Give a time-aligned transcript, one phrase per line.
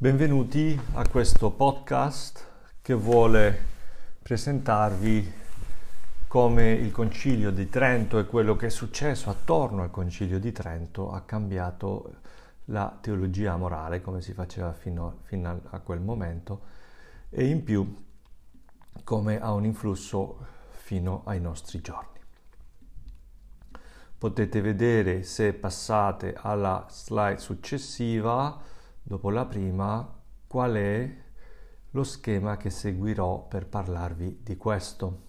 [0.00, 2.46] Benvenuti a questo podcast
[2.80, 3.60] che vuole
[4.22, 5.32] presentarvi
[6.28, 11.10] come il Concilio di Trento e quello che è successo attorno al Concilio di Trento
[11.10, 12.14] ha cambiato
[12.66, 16.60] la teologia morale come si faceva fino, fino a quel momento
[17.28, 17.92] e in più
[19.02, 22.20] come ha un influsso fino ai nostri giorni.
[24.16, 28.76] Potete vedere se passate alla slide successiva,
[29.08, 30.06] dopo la prima,
[30.46, 31.16] qual è
[31.92, 35.22] lo schema che seguirò per parlarvi di questo.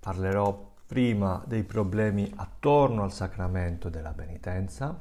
[0.00, 5.00] Parlerò prima dei problemi attorno al sacramento della penitenza,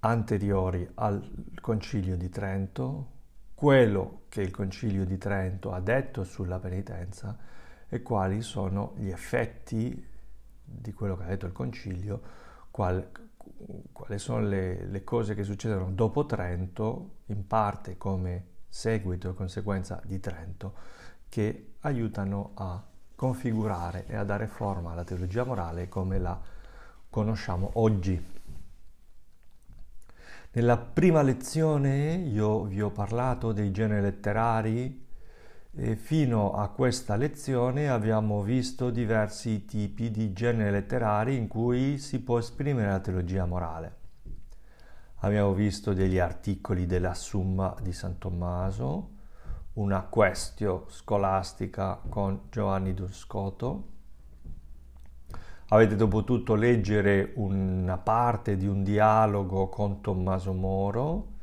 [0.00, 3.12] anteriori al Concilio di Trento,
[3.54, 7.34] quello che il Concilio di Trento ha detto sulla penitenza
[7.88, 10.14] e quali sono gli effetti
[10.66, 12.20] di quello che ha detto il Concilio,
[12.70, 13.08] qual,
[13.92, 20.00] quali sono le, le cose che succedono dopo Trento, in parte come seguito e conseguenza
[20.04, 20.74] di Trento,
[21.28, 22.82] che aiutano a
[23.14, 26.38] configurare e a dare forma alla teologia morale come la
[27.08, 28.34] conosciamo oggi.
[30.52, 35.05] Nella prima lezione io vi ho parlato dei generi letterari
[35.78, 42.22] e fino a questa lezione abbiamo visto diversi tipi di generi letterari in cui si
[42.22, 43.96] può esprimere la teologia morale.
[45.16, 49.10] Abbiamo visto degli articoli della Summa di San Tommaso,
[49.74, 53.94] una questio scolastica con Giovanni Duscoto,
[55.68, 61.34] Avete potuto leggere una parte di un dialogo con Tommaso Moro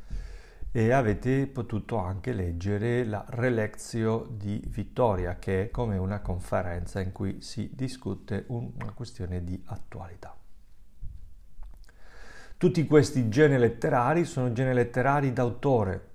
[0.75, 7.11] e avete potuto anche leggere la Relezio di Vittoria, che è come una conferenza in
[7.11, 10.35] cui si discute una questione di attualità.
[12.57, 16.07] Tutti questi generi letterari sono generi letterari d'autore,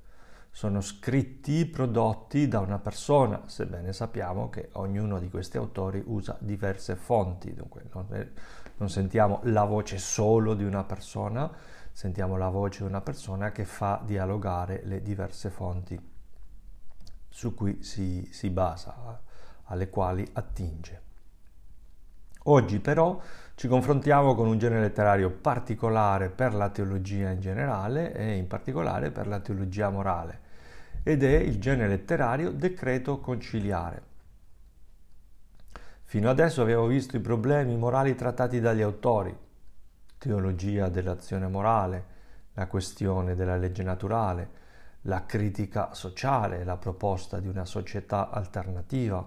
[0.50, 6.96] sono scritti, prodotti da una persona, sebbene sappiamo che ognuno di questi autori usa diverse
[6.96, 8.32] fonti, dunque non,
[8.78, 11.48] non sentiamo la voce solo di una persona,
[11.98, 16.00] sentiamo la voce di una persona che fa dialogare le diverse fonti
[17.28, 19.20] su cui si, si basa,
[19.64, 21.02] alle quali attinge.
[22.44, 23.20] Oggi però
[23.56, 29.10] ci confrontiamo con un genere letterario particolare per la teologia in generale e in particolare
[29.10, 30.40] per la teologia morale
[31.02, 34.02] ed è il genere letterario decreto conciliare.
[36.04, 39.36] Fino adesso abbiamo visto i problemi morali trattati dagli autori,
[40.18, 42.16] teologia dell'azione morale,
[42.54, 44.50] la questione della legge naturale,
[45.02, 49.26] la critica sociale, la proposta di una società alternativa,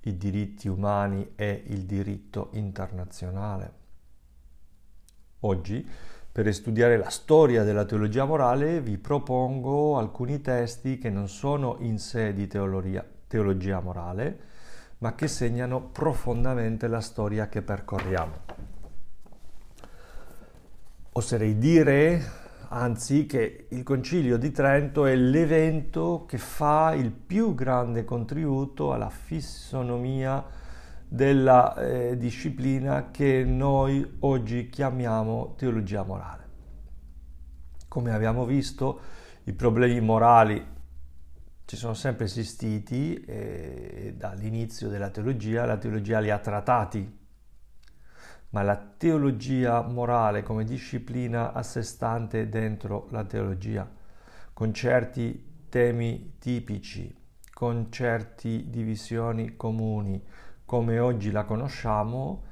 [0.00, 3.84] i diritti umani e il diritto internazionale.
[5.40, 5.88] Oggi
[6.36, 11.98] per studiare la storia della teologia morale vi propongo alcuni testi che non sono in
[11.98, 14.38] sé di teologia, teologia morale,
[14.98, 18.75] ma che segnano profondamente la storia che percorriamo.
[21.16, 22.22] Oserei dire,
[22.68, 29.08] anzi, che il Concilio di Trento è l'evento che fa il più grande contributo alla
[29.08, 30.44] fissonomia
[31.08, 36.44] della eh, disciplina che noi oggi chiamiamo teologia morale.
[37.88, 39.00] Come abbiamo visto,
[39.44, 40.62] i problemi morali
[41.64, 47.15] ci sono sempre esistiti e dall'inizio della teologia la teologia li ha trattati,
[48.56, 53.86] ma la teologia morale come disciplina a sé stante dentro la teologia,
[54.54, 57.14] con certi temi tipici,
[57.52, 60.24] con certe divisioni comuni,
[60.64, 62.44] come oggi la conosciamo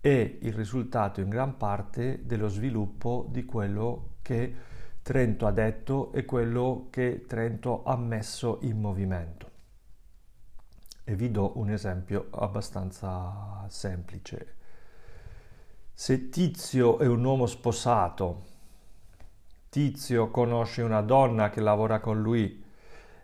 [0.00, 4.54] è il risultato in gran parte dello sviluppo di quello che
[5.00, 9.50] Trento ha detto e quello che Trento ha messo in movimento.
[11.04, 14.56] E vi do un esempio abbastanza semplice.
[15.94, 18.50] Se Tizio è un uomo sposato,
[19.68, 22.62] Tizio conosce una donna che lavora con lui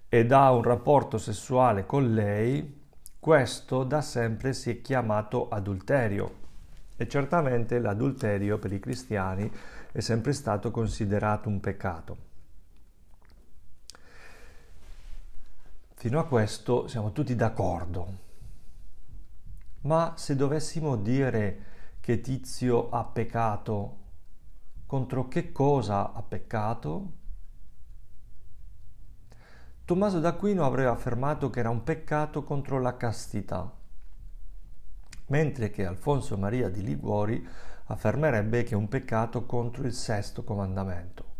[0.08, 2.86] ed ha un rapporto sessuale con lei,
[3.18, 6.46] questo da sempre si è chiamato adulterio
[6.96, 9.50] e certamente l'adulterio per i cristiani
[9.90, 12.16] è sempre stato considerato un peccato.
[15.94, 18.26] Fino a questo siamo tutti d'accordo.
[19.82, 21.64] Ma se dovessimo dire
[22.08, 23.96] che Tizio ha peccato,
[24.86, 27.12] contro che cosa ha peccato?
[29.84, 33.70] Tommaso d'Aquino avrebbe affermato che era un peccato contro la castità.
[35.26, 37.46] mentre che Alfonso Maria di Liguori
[37.88, 41.34] affermerebbe che è un peccato contro il sesto comandamento.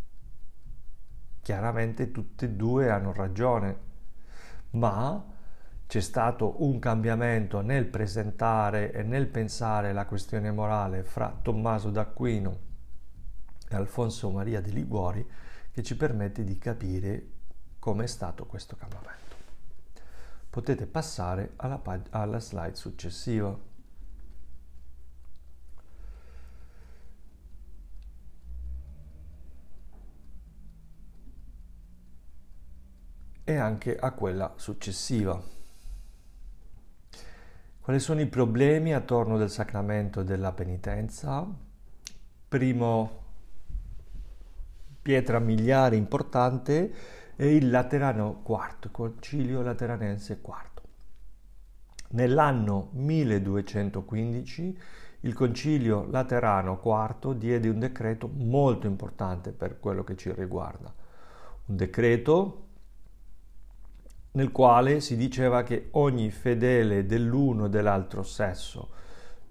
[1.40, 3.78] Chiaramente tutte e due hanno ragione,
[4.72, 5.36] ma
[5.88, 12.58] c'è stato un cambiamento nel presentare e nel pensare la questione morale fra Tommaso d'Aquino
[13.66, 15.26] e Alfonso Maria di Liguori
[15.72, 17.26] che ci permette di capire
[17.78, 19.36] come è stato questo cambiamento.
[20.50, 23.58] Potete passare alla, pag- alla slide successiva.
[33.42, 35.56] E anche a quella successiva.
[37.88, 41.48] Quali sono i problemi attorno del sacramento della penitenza?
[42.46, 43.10] Primo
[45.00, 46.92] pietra miliare importante
[47.34, 50.82] è il Laterano IV, il Concilio Lateranense IV.
[52.10, 54.78] Nell'anno 1215
[55.20, 60.94] il Concilio Laterano IV diede un decreto molto importante per quello che ci riguarda.
[61.64, 62.67] Un decreto
[64.38, 68.90] nel quale si diceva che ogni fedele dell'uno e dell'altro sesso,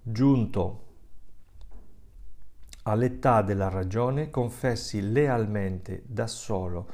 [0.01, 0.85] giunto
[2.83, 6.89] all'età della ragione, confessi lealmente da solo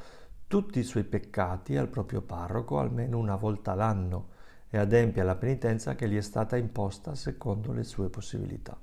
[0.47, 4.29] tutti i suoi peccati al proprio parroco almeno una volta l'anno
[4.71, 8.75] e adempia la penitenza che gli è stata imposta secondo le sue possibilità.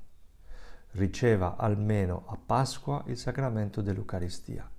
[0.93, 4.71] Riceva almeno a Pasqua il sacramento dell'Eucaristia,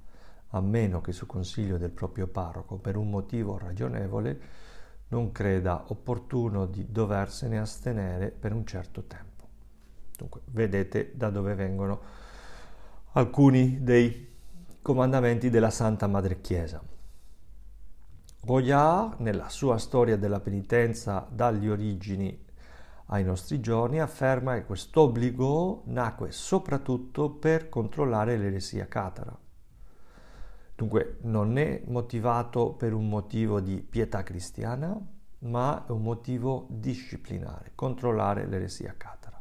[0.52, 4.40] a meno che su consiglio del proprio parroco, per un motivo ragionevole,
[5.10, 9.48] non creda opportuno di doversene astenere per un certo tempo.
[10.18, 12.00] Dunque, vedete da dove vengono
[13.14, 14.30] alcuni dei
[14.82, 16.82] comandamenti della Santa Madre Chiesa.
[18.44, 22.46] Goya, nella sua storia della penitenza dagli origini
[23.08, 29.38] ai nostri giorni, afferma che quest'obbligo nacque soprattutto per controllare l'eresia catara.
[30.82, 35.00] Dunque non è motivato per un motivo di pietà cristiana,
[35.42, 39.40] ma è un motivo disciplinare, controllare l'eresia catara.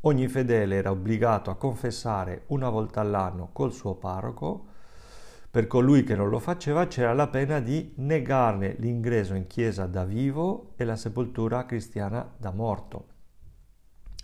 [0.00, 4.66] Ogni fedele era obbligato a confessare una volta all'anno col suo parroco.
[5.48, 10.04] Per colui che non lo faceva c'era la pena di negarne l'ingresso in chiesa da
[10.04, 13.06] vivo e la sepoltura cristiana da morto.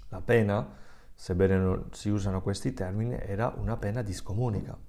[0.09, 0.69] La pena,
[1.15, 4.88] sebbene non si usano questi termini, era una pena discomunica.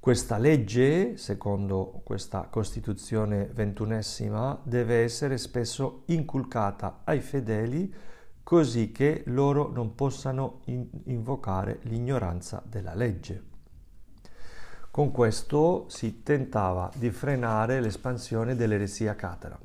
[0.00, 7.92] Questa legge, secondo questa Costituzione ventunesima, deve essere spesso inculcata ai fedeli
[8.42, 13.44] così che loro non possano in- invocare l'ignoranza della legge.
[14.90, 19.60] Con questo si tentava di frenare l'espansione dell'eresia catara.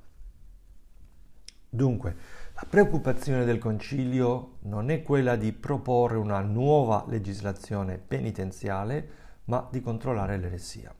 [1.69, 2.15] Dunque,
[2.55, 9.81] la preoccupazione del Concilio non è quella di proporre una nuova legislazione penitenziale, ma di
[9.81, 10.93] controllare l'eresia.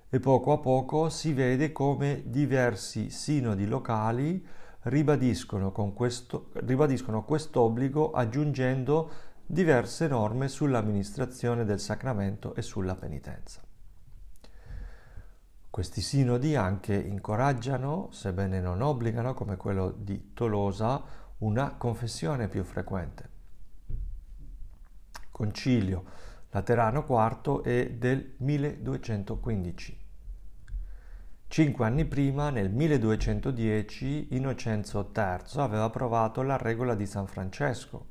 [0.08, 4.46] E poco a poco si vede come diversi sinodi locali
[4.82, 9.10] ribadiscono, questo, ribadiscono quest'obbligo aggiungendo
[9.46, 13.62] diverse norme sull'amministrazione del sacramento e sulla penitenza.
[15.70, 21.02] Questi sinodi anche incoraggiano, sebbene non obbligano, come quello di Tolosa,
[21.38, 23.30] una confessione più frequente.
[25.30, 26.04] Concilio
[26.54, 29.98] Laterano IV è del 1215.
[31.48, 38.06] Cinque anni prima, nel 1210, Innocenzo III aveva approvato la regola di San Francesco,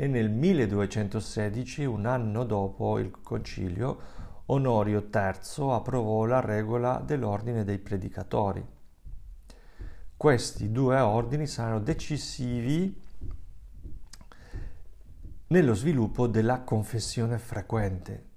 [0.00, 3.98] e nel 1216, un anno dopo il concilio,
[4.46, 8.66] Onorio III approvò la regola dell'ordine dei predicatori.
[10.16, 12.98] Questi due ordini saranno decisivi
[15.48, 18.28] nello sviluppo della confessione frequente.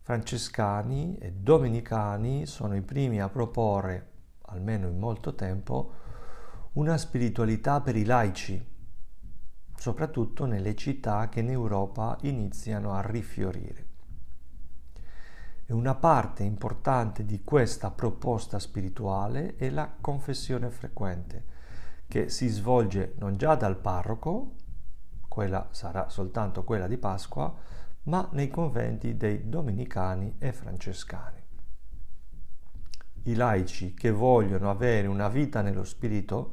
[0.00, 4.10] Francescani e domenicani sono i primi a proporre,
[4.46, 5.92] almeno in molto tempo,
[6.72, 8.74] una spiritualità per i laici
[9.76, 13.86] soprattutto nelle città che in Europa iniziano a rifiorire.
[15.66, 21.44] E una parte importante di questa proposta spirituale è la confessione frequente,
[22.06, 24.54] che si svolge non già dal parroco,
[25.28, 27.52] quella sarà soltanto quella di Pasqua,
[28.04, 31.42] ma nei conventi dei domenicani e francescani.
[33.24, 36.52] I laici che vogliono avere una vita nello spirito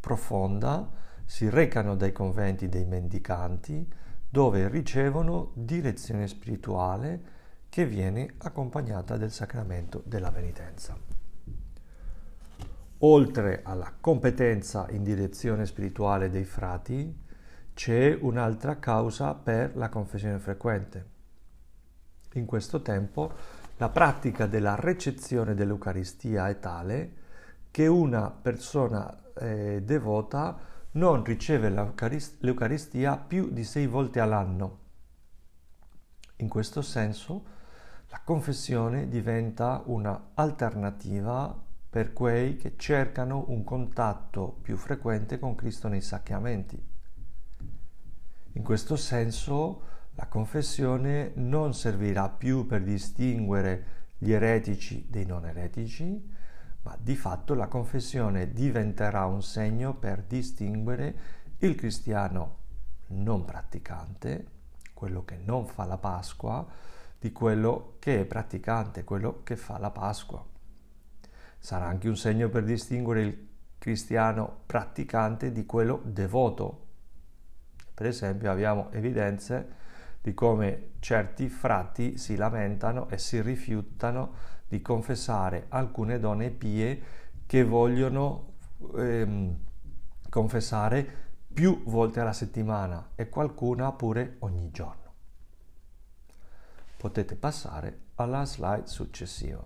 [0.00, 0.90] profonda
[1.28, 3.86] si recano dai conventi dei mendicanti
[4.30, 7.20] dove ricevono direzione spirituale
[7.68, 10.96] che viene accompagnata del sacramento della penitenza.
[13.00, 17.14] Oltre alla competenza in direzione spirituale dei frati,
[17.74, 21.06] c'è un'altra causa per la confessione frequente.
[22.32, 23.30] In questo tempo
[23.76, 27.12] la pratica della recezione dell'Eucaristia è tale
[27.70, 34.78] che una persona eh, devota non riceve l'Eucaristia più di sei volte all'anno.
[36.36, 37.56] In questo senso
[38.08, 46.00] la confessione diventa un'alternativa per quei che cercano un contatto più frequente con Cristo nei
[46.00, 46.82] sacramenti.
[48.52, 49.82] In questo senso
[50.14, 56.36] la confessione non servirà più per distinguere gli eretici dei non eretici,
[56.82, 62.56] ma di fatto la confessione diventerà un segno per distinguere il cristiano
[63.08, 64.46] non praticante,
[64.94, 66.66] quello che non fa la Pasqua,
[67.18, 70.44] di quello che è praticante, quello che fa la Pasqua.
[71.58, 76.86] Sarà anche un segno per distinguere il cristiano praticante di quello devoto,
[77.98, 79.74] per esempio abbiamo evidenze
[80.20, 84.34] di come certi frati si lamentano e si rifiutano
[84.68, 87.02] di confessare alcune donne pie
[87.46, 88.54] che vogliono
[88.96, 89.56] ehm,
[90.28, 95.06] confessare più volte alla settimana e qualcuna pure ogni giorno.
[96.96, 99.64] Potete passare alla slide successiva.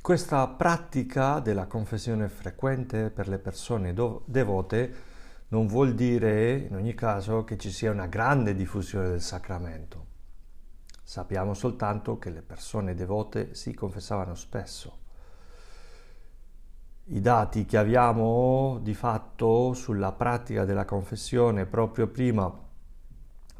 [0.00, 3.94] Questa pratica della confessione frequente per le persone
[4.26, 4.94] devote
[5.54, 10.06] non vuol dire in ogni caso che ci sia una grande diffusione del sacramento.
[11.04, 14.98] Sappiamo soltanto che le persone devote si confessavano spesso.
[17.04, 22.52] I dati che abbiamo di fatto sulla pratica della confessione proprio prima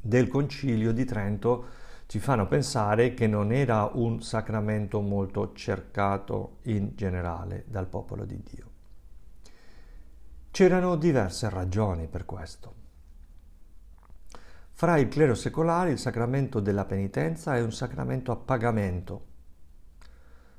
[0.00, 1.66] del concilio di Trento
[2.06, 8.42] ci fanno pensare che non era un sacramento molto cercato in generale dal popolo di
[8.42, 8.73] Dio.
[10.54, 12.74] C'erano diverse ragioni per questo.
[14.70, 19.26] Fra il clero secolare il sacramento della penitenza è un sacramento a pagamento.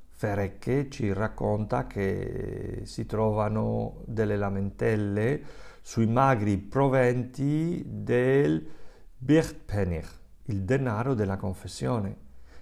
[0.09, 5.41] Ferecche ci racconta che si trovano delle lamentelle
[5.81, 8.69] sui magri proventi del
[9.17, 10.09] Birtpenich,
[10.47, 12.17] il denaro della confessione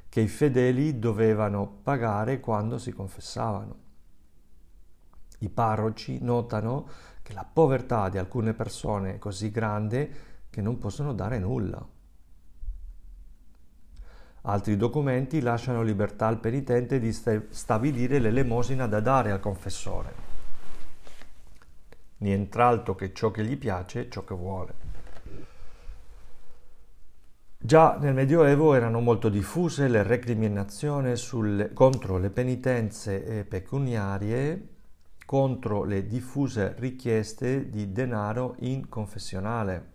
[0.08, 3.82] che i fedeli dovevano pagare quando si confessavano.
[5.40, 6.88] I parroci notano
[7.24, 10.12] che la povertà di alcune persone è così grande
[10.50, 11.84] che non possono dare nulla.
[14.46, 20.14] Altri documenti lasciano libertà al penitente di stabilire l'elemosina da dare al confessore.
[22.18, 24.74] Nient'altro che ciò che gli piace, ciò che vuole.
[27.58, 31.14] Già nel Medioevo erano molto diffuse le recriminazioni
[31.74, 34.68] contro le penitenze pecuniarie,
[35.26, 39.92] contro le diffuse richieste di denaro in confessionale.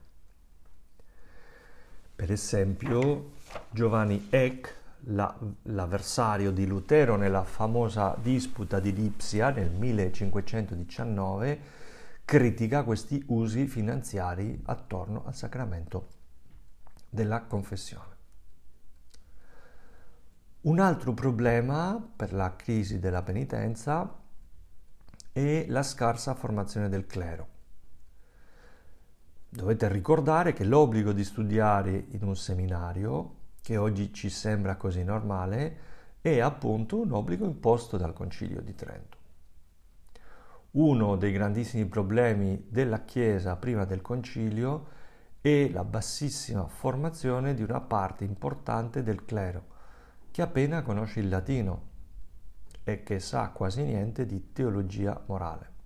[2.15, 3.33] Per esempio,
[3.71, 5.33] Giovanni Eck, la,
[5.63, 11.61] l'avversario di Lutero nella famosa disputa di Lipsia nel 1519,
[12.25, 16.09] critica questi usi finanziari attorno al sacramento
[17.09, 18.17] della confessione.
[20.61, 24.13] Un altro problema per la crisi della penitenza
[25.39, 27.47] è la scarsa formazione del clero.
[29.49, 35.77] Dovete ricordare che l'obbligo di studiare in un seminario, che oggi ci sembra così normale,
[36.21, 39.17] è appunto un obbligo imposto dal Concilio di Trento.
[40.73, 44.97] Uno dei grandissimi problemi della Chiesa prima del Concilio
[45.41, 49.67] e la bassissima formazione di una parte importante del clero,
[50.33, 51.88] che appena conosce il latino
[52.93, 55.77] e che sa quasi niente di teologia morale.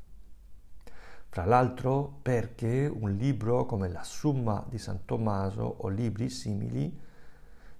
[1.28, 6.96] Fra l'altro perché un libro come la Summa di San Tommaso o libri simili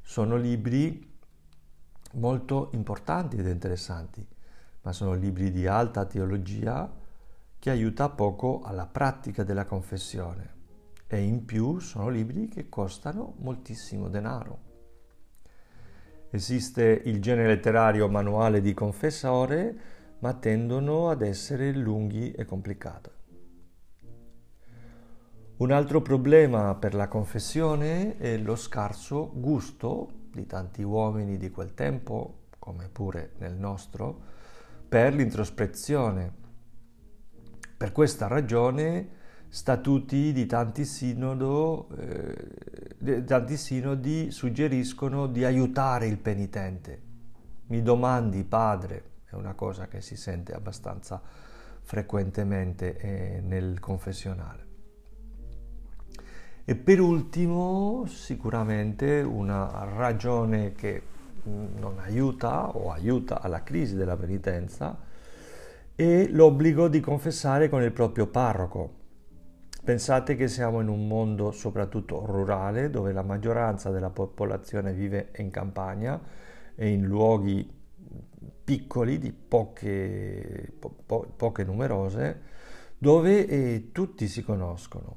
[0.00, 1.09] sono libri
[2.14, 4.26] molto importanti ed interessanti,
[4.83, 6.93] ma sono libri di alta teologia
[7.59, 10.61] che aiuta poco alla pratica della confessione
[11.07, 14.72] e in più sono libri che costano moltissimo denaro.
[16.35, 19.77] Esiste il genere letterario manuale di confessore,
[20.21, 23.11] ma tendono ad essere lunghi e complicati.
[25.59, 31.75] Un altro problema per la confessione è lo scarso gusto di tanti uomini di quel
[31.75, 34.19] tempo, come pure nel nostro,
[34.89, 36.33] per l'introspezione.
[37.77, 39.21] Per questa ragione
[39.51, 42.62] statuti di tanti, sinodo, eh,
[43.25, 47.00] tanti sinodi suggeriscono di aiutare il penitente.
[47.66, 51.21] Mi domandi, padre, è una cosa che si sente abbastanza
[51.80, 54.66] frequentemente eh, nel confessionale.
[56.64, 61.02] E per ultimo, sicuramente una ragione che
[61.49, 64.97] mm, non aiuta o aiuta alla crisi della penitenza
[65.94, 69.00] è l'obbligo di confessare con il proprio parroco.
[69.85, 75.51] Pensate che siamo in un mondo soprattutto rurale dove la maggioranza della popolazione vive in
[75.51, 76.21] campagna
[76.77, 77.69] e in luoghi
[78.62, 82.41] piccoli, di poche, po- poche numerose,
[82.97, 85.17] dove eh, tutti si conoscono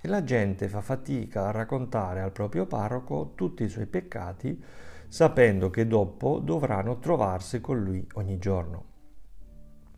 [0.00, 4.62] e la gente fa fatica a raccontare al proprio parroco tutti i suoi peccati
[5.08, 8.84] sapendo che dopo dovranno trovarsi con lui ogni giorno.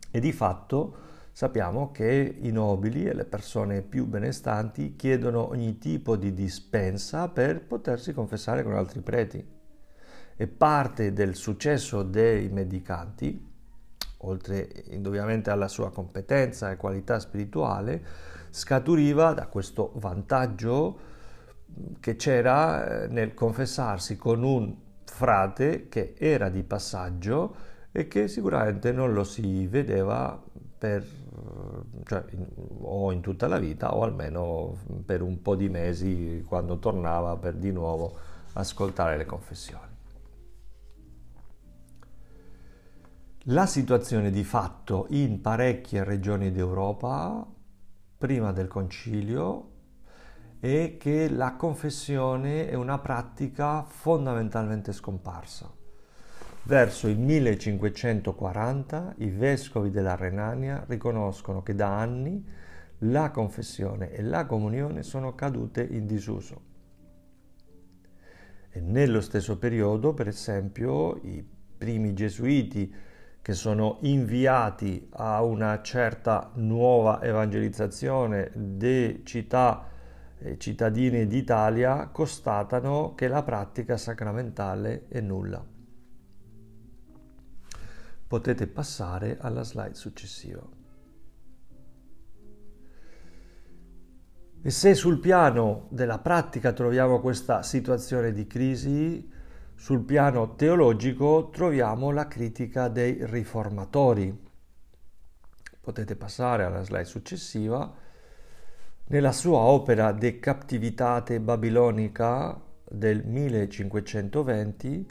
[0.09, 1.05] E di fatto
[1.37, 7.61] Sappiamo che i nobili e le persone più benestanti chiedono ogni tipo di dispensa per
[7.61, 9.47] potersi confessare con altri preti.
[10.35, 13.39] E parte del successo dei medicanti,
[14.21, 18.03] oltre indubbiamente alla sua competenza e qualità spirituale,
[18.49, 20.99] scaturiva da questo vantaggio
[21.99, 27.55] che c'era eh, nel confessarsi con un frate che era di passaggio
[27.91, 30.43] e che sicuramente non lo si vedeva
[30.77, 31.03] per,
[32.03, 32.45] cioè, in,
[32.81, 37.55] o in tutta la vita o almeno per un po' di mesi quando tornava per
[37.55, 38.15] di nuovo
[38.53, 39.95] ascoltare le confessioni.
[43.49, 47.47] La situazione di fatto in parecchie regioni d'Europa
[48.17, 49.71] prima del concilio
[50.59, 55.76] è che la confessione è una pratica fondamentalmente scomparsa.
[56.67, 62.45] Verso il 1540 i vescovi della Renania riconoscono che da anni
[62.99, 66.61] la confessione e la comunione sono cadute in disuso.
[68.69, 71.41] E nello stesso periodo, per esempio, i
[71.77, 72.93] primi gesuiti
[73.41, 79.87] che sono inviati a una certa nuova evangelizzazione di città
[80.37, 85.75] e cittadini d'Italia constatano che la pratica sacramentale è nulla
[88.27, 90.61] potete passare alla slide successiva.
[94.61, 99.31] E se sul piano della pratica troviamo questa situazione di crisi,
[99.75, 104.45] sul piano teologico troviamo la critica dei riformatori.
[105.79, 107.93] Potete passare alla slide successiva.
[109.05, 115.07] Nella sua opera De Captivitate Babilonica del 1520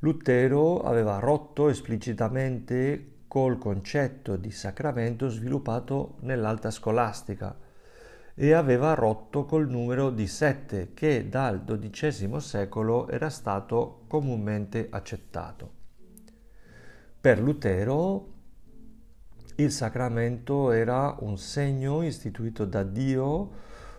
[0.00, 7.54] Lutero aveva rotto esplicitamente col concetto di sacramento sviluppato nell'alta scolastica
[8.34, 15.72] e aveva rotto col numero di sette che dal XII secolo era stato comunemente accettato.
[17.20, 18.28] Per Lutero
[19.56, 23.50] il sacramento era un segno istituito da Dio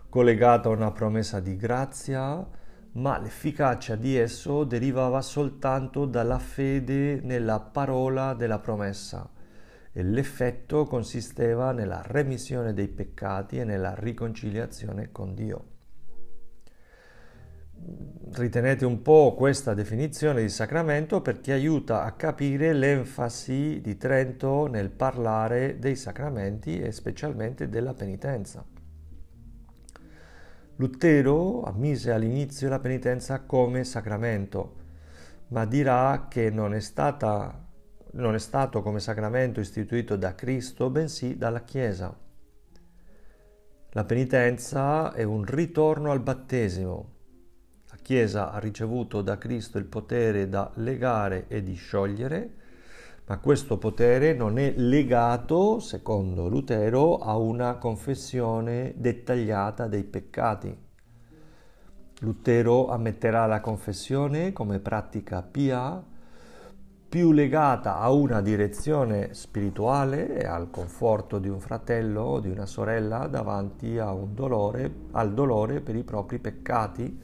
[0.09, 2.43] collegato a una promessa di grazia,
[2.93, 9.29] ma l'efficacia di esso derivava soltanto dalla fede nella parola della promessa
[9.93, 15.65] e l'effetto consisteva nella remissione dei peccati e nella riconciliazione con Dio.
[18.33, 24.91] Ritenete un po' questa definizione di sacramento perché aiuta a capire l'enfasi di Trento nel
[24.91, 28.63] parlare dei sacramenti e specialmente della penitenza.
[30.75, 34.75] Lutero ammise all'inizio la penitenza come sacramento,
[35.49, 37.67] ma dirà che non è, stata,
[38.13, 42.17] non è stato come sacramento istituito da Cristo, bensì dalla Chiesa.
[43.91, 47.09] La penitenza è un ritorno al battesimo.
[47.89, 52.53] La Chiesa ha ricevuto da Cristo il potere da legare e di sciogliere,
[53.25, 60.75] ma questo potere non è legato, secondo Lutero, a una confessione dettagliata dei peccati.
[62.19, 66.03] Lutero ammetterà la confessione come pratica pia,
[67.11, 72.65] più legata a una direzione spirituale e al conforto di un fratello o di una
[72.65, 77.19] sorella davanti un dolore, al dolore per i propri peccati,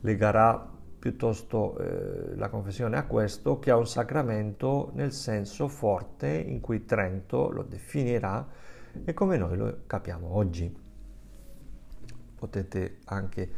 [0.00, 0.69] legherà
[1.00, 6.84] piuttosto eh, la confessione a questo che a un sacramento nel senso forte in cui
[6.84, 8.46] Trento lo definirà
[9.02, 10.72] e come noi lo capiamo oggi.
[12.36, 13.50] Potete anche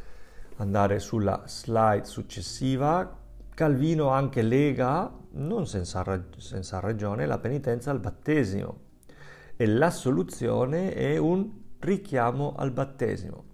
[0.56, 3.18] andare sulla slide successiva.
[3.54, 8.90] Calvino anche lega, non senza, rag- senza ragione, la penitenza al battesimo
[9.56, 11.50] e la soluzione è un
[11.80, 13.51] richiamo al battesimo.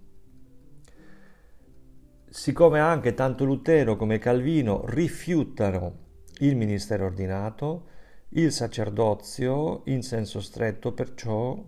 [2.31, 6.07] Siccome anche tanto Lutero come Calvino rifiutano
[6.41, 7.87] il ministero ordinato,
[8.29, 11.59] il sacerdozio in senso stretto, perciò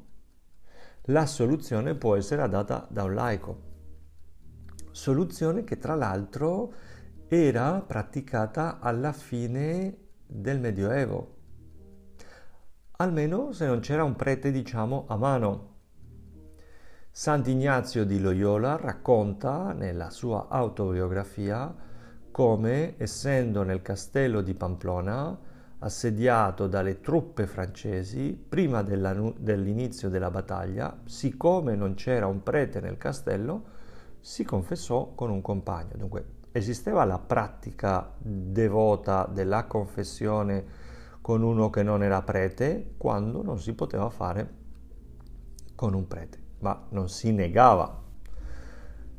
[1.05, 3.61] la soluzione può essere data da un laico.
[4.91, 6.73] Soluzione che tra l'altro
[7.27, 9.97] era praticata alla fine
[10.27, 11.37] del Medioevo,
[12.97, 15.70] almeno se non c'era un prete, diciamo, a mano.
[17.13, 21.75] Sant'Ignazio di Loyola racconta nella sua autobiografia
[22.31, 25.37] come, essendo nel castello di Pamplona,
[25.79, 33.63] assediato dalle truppe francesi, prima dell'inizio della battaglia, siccome non c'era un prete nel castello,
[34.21, 35.97] si confessò con un compagno.
[35.97, 40.63] Dunque esisteva la pratica devota della confessione
[41.19, 44.59] con uno che non era prete quando non si poteva fare
[45.75, 48.01] con un prete, ma non si negava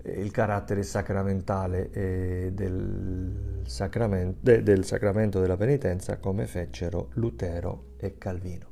[0.05, 8.70] il carattere sacramentale eh, del, sacramento, del sacramento della penitenza come fecero Lutero e Calvino.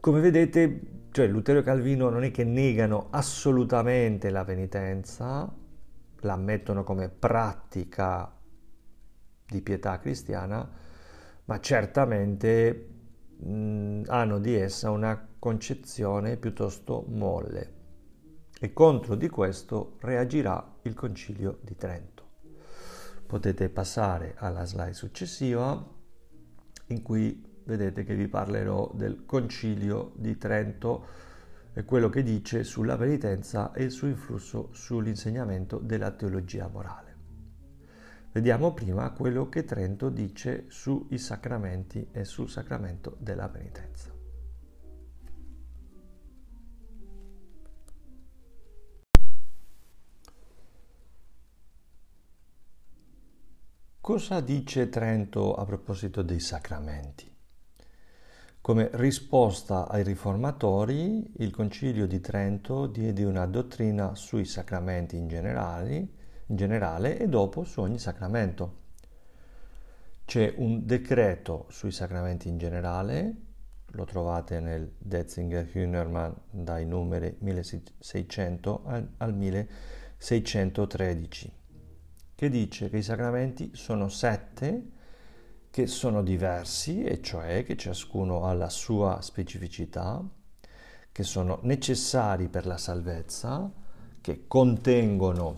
[0.00, 0.80] Come vedete,
[1.12, 5.54] cioè Lutero e Calvino non è che negano assolutamente la penitenza,
[6.20, 8.34] la ammettono come pratica
[9.46, 10.68] di pietà cristiana,
[11.44, 12.88] ma certamente
[13.36, 17.72] mh, hanno di essa una concezione piuttosto molle
[18.60, 22.28] e contro di questo reagirà il Concilio di Trento.
[23.26, 25.84] Potete passare alla slide successiva
[26.86, 31.06] in cui vedete che vi parlerò del Concilio di Trento
[31.72, 37.16] e quello che dice sulla penitenza e il suo influsso sull'insegnamento della teologia morale.
[38.30, 44.11] Vediamo prima quello che Trento dice sui sacramenti e sul sacramento della penitenza.
[54.02, 57.32] Cosa dice Trento a proposito dei sacramenti?
[58.60, 65.94] Come risposta ai riformatori, il Concilio di Trento diede una dottrina sui sacramenti in generale,
[66.46, 68.78] in generale e dopo su ogni sacramento.
[70.24, 73.34] C'è un decreto sui sacramenti in generale,
[73.86, 81.60] lo trovate nel Detzinger Hühnermann dai numeri 1600 al, al 1613
[82.42, 84.82] che dice che i sacramenti sono sette,
[85.70, 90.20] che sono diversi, e cioè che ciascuno ha la sua specificità,
[91.12, 93.70] che sono necessari per la salvezza,
[94.20, 95.54] che contengono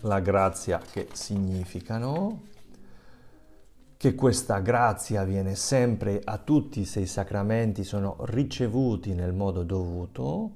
[0.00, 2.44] la grazia che significano,
[3.98, 10.52] che questa grazia viene sempre a tutti se i sacramenti sono ricevuti nel modo dovuto,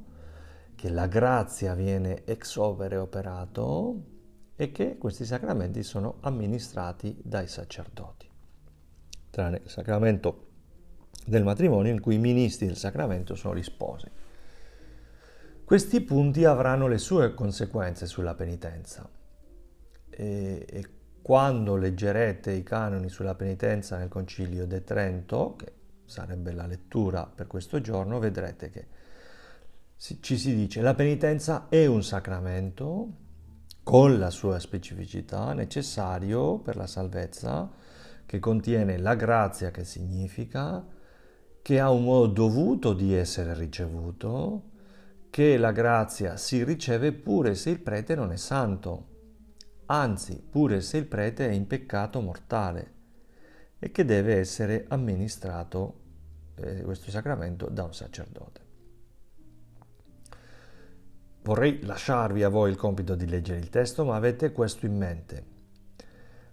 [0.75, 4.19] che la grazia viene ex opere operato,
[4.61, 8.29] e che questi sacramenti sono amministrati dai sacerdoti.
[9.31, 10.49] Tranne il sacramento
[11.25, 14.07] del matrimonio in cui i ministri del sacramento sono gli sposi.
[15.65, 19.09] Questi punti avranno le sue conseguenze sulla penitenza
[20.11, 20.89] e, e
[21.23, 25.73] quando leggerete i canoni sulla penitenza nel Concilio de Trento, che
[26.05, 28.87] sarebbe la lettura per questo giorno, vedrete che
[29.97, 33.20] ci si dice la penitenza è un sacramento
[33.91, 37.69] con la sua specificità necessario per la salvezza,
[38.25, 40.87] che contiene la grazia che significa,
[41.61, 44.63] che ha un modo dovuto di essere ricevuto,
[45.29, 49.09] che la grazia si riceve pure se il prete non è santo,
[49.87, 52.93] anzi pure se il prete è in peccato mortale
[53.81, 55.95] e che deve essere amministrato
[56.55, 58.60] eh, questo sacramento da un sacerdote.
[61.43, 65.45] Vorrei lasciarvi a voi il compito di leggere il testo, ma avete questo in mente.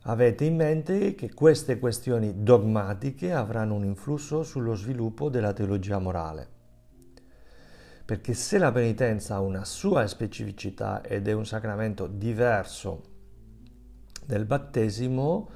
[0.03, 6.55] Avete in mente che queste questioni dogmatiche avranno un influsso sullo sviluppo della teologia morale.
[8.05, 13.01] Perché se la penitenza ha una sua specificità ed è un sacramento diverso
[14.25, 15.49] del battesimo,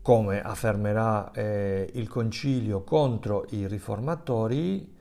[0.00, 4.95] come affermerà eh, il concilio contro i riformatori,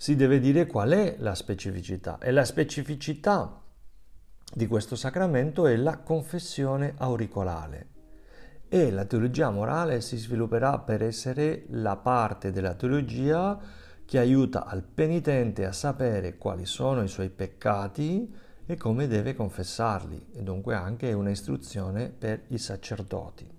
[0.00, 2.18] si deve dire qual è la specificità.
[2.20, 3.60] E la specificità
[4.54, 7.88] di questo sacramento è la confessione auricolare.
[8.68, 13.58] E la teologia morale si svilupperà per essere la parte della teologia
[14.04, 18.32] che aiuta al penitente a sapere quali sono i suoi peccati
[18.66, 23.50] e come deve confessarli, e dunque anche una istruzione per i sacerdoti.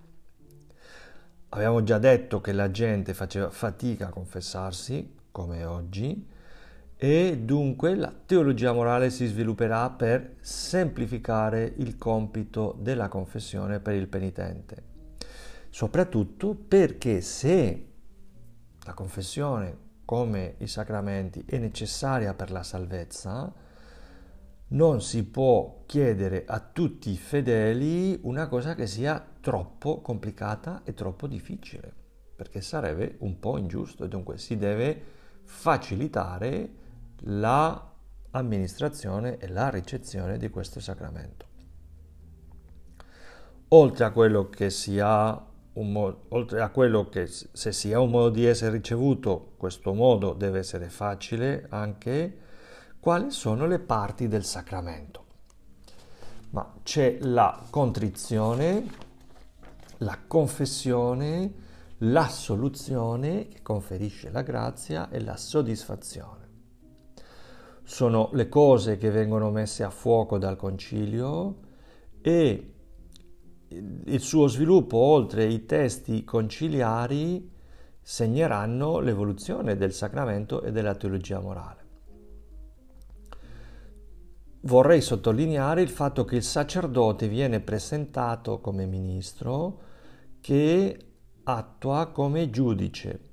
[1.49, 6.28] Abbiamo già detto che la gente faceva fatica a confessarsi, come oggi,
[7.02, 14.10] e dunque la teologia morale si svilupperà per semplificare il compito della confessione per il
[14.10, 14.84] penitente.
[15.70, 17.88] Soprattutto perché se
[18.84, 23.54] la confessione, come i sacramenti, è necessaria per la salvezza,
[24.70, 30.94] non si può chiedere a tutti i fedeli una cosa che sia troppo complicata e
[30.94, 31.94] troppo difficile,
[32.36, 35.18] perché sarebbe un po' ingiusto e dunque si deve
[35.50, 36.70] facilitare
[37.22, 41.48] l'amministrazione la e la ricezione di questo sacramento.
[43.70, 45.44] Oltre a quello che si ha
[45.82, 50.34] Mo- oltre a quello che se si ha un modo di essere ricevuto, questo modo
[50.34, 52.38] deve essere facile anche
[53.00, 55.26] quali sono le parti del sacramento.
[56.50, 58.84] Ma c'è la contrizione,
[60.00, 61.54] la confessione,
[62.00, 66.48] l'assoluzione che conferisce la grazia e la soddisfazione.
[67.84, 71.60] Sono le cose che vengono messe a fuoco dal concilio
[72.22, 72.74] e
[73.68, 77.52] il suo sviluppo oltre i testi conciliari
[78.02, 81.80] segneranno l'evoluzione del sacramento e della teologia morale
[84.62, 89.82] vorrei sottolineare il fatto che il sacerdote viene presentato come ministro
[90.42, 91.09] che
[91.56, 93.28] attua come giudice.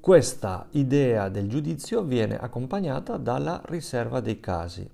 [0.00, 4.88] Questa idea del giudizio viene accompagnata dalla riserva dei casi.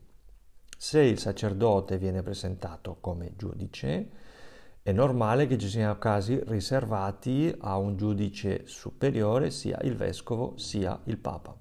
[0.77, 4.11] Se il sacerdote viene presentato come giudice,
[4.83, 11.01] è normale che ci siano casi riservati a un giudice superiore, sia il vescovo sia
[11.05, 11.57] il papa.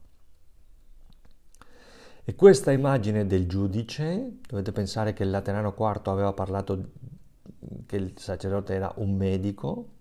[2.23, 6.91] E questa immagine del giudice, dovete pensare che il Laterano IV aveva parlato
[7.86, 9.95] che il sacerdote era un medico,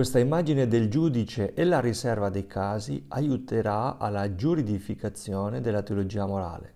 [0.00, 6.74] questa immagine del giudice e la riserva dei casi aiuterà alla giuridificazione della teologia morale,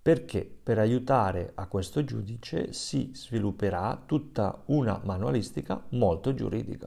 [0.00, 0.48] perché?
[0.62, 6.86] Per aiutare a questo giudice si svilupperà tutta una manualistica molto giuridica.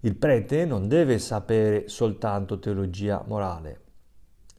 [0.00, 3.80] Il prete non deve sapere soltanto teologia morale,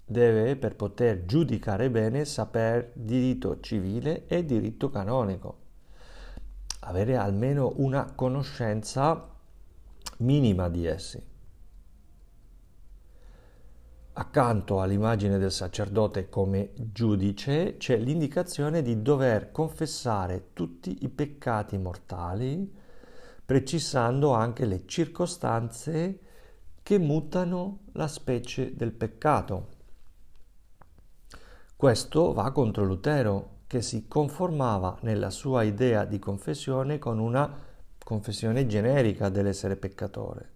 [0.03, 5.62] deve, per poter giudicare bene, sapere diritto civile e diritto canonico,
[6.85, 9.29] avere almeno una conoscenza
[10.17, 11.31] minima di essi.
[14.15, 22.71] Accanto all'immagine del sacerdote come giudice c'è l'indicazione di dover confessare tutti i peccati mortali,
[23.43, 26.19] precisando anche le circostanze
[26.83, 29.69] che mutano la specie del peccato.
[31.75, 37.51] Questo va contro Lutero, che si conformava nella sua idea di confessione con una
[37.97, 40.51] confessione generica dell'essere peccatore.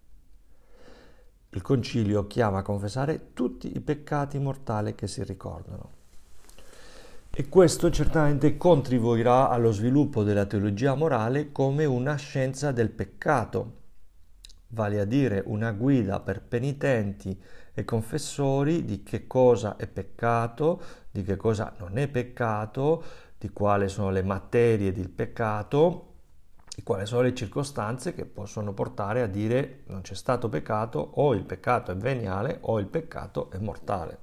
[1.50, 5.90] Il concilio chiama a confessare tutti i peccati mortali che si ricordano.
[7.32, 13.74] E questo certamente contribuirà allo sviluppo della teologia morale come una scienza del peccato,
[14.68, 17.36] vale a dire una guida per penitenti
[17.78, 23.04] e confessori di che cosa è peccato, di che cosa non è peccato,
[23.38, 26.14] di quali sono le materie del peccato
[26.76, 31.36] e quali sono le circostanze che possono portare a dire non c'è stato peccato o
[31.36, 34.20] il peccato è veniale o il peccato è mortale.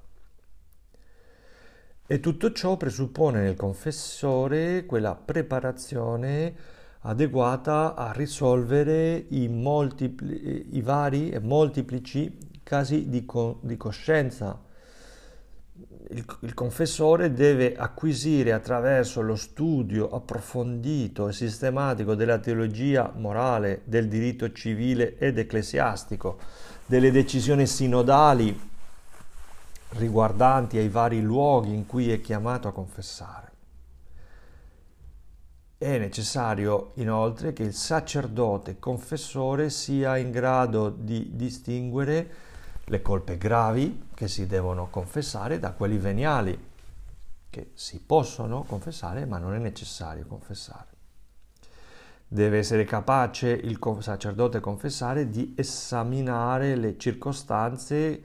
[2.09, 6.57] E tutto ciò presuppone nel confessore quella preparazione
[7.03, 14.61] adeguata a risolvere i, multipli, i vari e molteplici casi di, co- di coscienza.
[16.11, 24.09] Il, il, confessore deve acquisire attraverso lo studio approfondito e sistematico della teologia morale, del
[24.09, 26.39] diritto civile ed ecclesiastico,
[26.87, 28.73] delle decisioni sinodali
[29.91, 33.53] riguardanti ai vari luoghi in cui è chiamato a confessare.
[35.77, 42.44] È necessario inoltre che il sacerdote confessore sia in grado di distinguere
[42.87, 46.73] le colpe gravi che si devono confessare da quelli veniali
[47.51, 50.93] che si possono confessare ma non è necessario confessare.
[52.27, 58.23] Deve essere capace il sacerdote confessare di esaminare le circostanze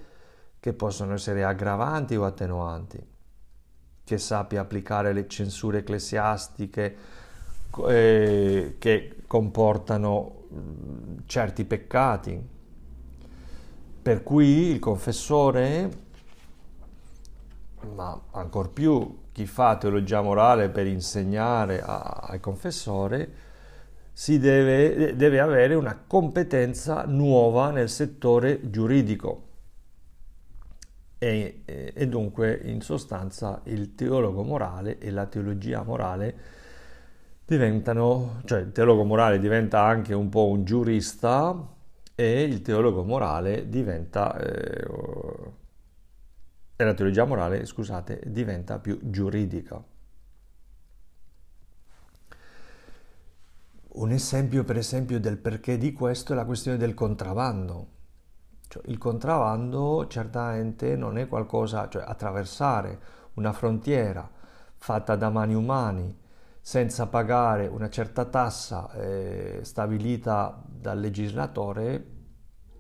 [0.60, 3.00] che possono essere aggravanti o attenuanti,
[4.04, 6.98] che sappia applicare le censure ecclesiastiche
[7.88, 10.48] eh, che comportano
[11.26, 12.58] certi peccati.
[14.02, 15.90] Per cui il confessore,
[17.96, 23.32] ma ancor più chi fa teologia morale per insegnare a, al confessore,
[24.26, 29.48] deve, deve avere una competenza nuova nel settore giuridico.
[31.18, 36.36] E, e, dunque in sostanza il teologo morale e la teologia morale
[37.46, 41.78] diventano, cioè il teologo morale diventa anche un po' un giurista
[42.20, 44.86] e il teologo morale diventa, eh,
[46.76, 49.82] la teologia morale, scusate, diventa più giuridica.
[53.92, 57.88] Un esempio, per esempio, del perché di questo è la questione del contrabbando.
[58.68, 63.00] Cioè, il contrabbando certamente non è qualcosa, cioè attraversare
[63.36, 64.30] una frontiera
[64.76, 66.18] fatta da mani umani
[66.62, 72.18] senza pagare una certa tassa eh, stabilita dal legislatore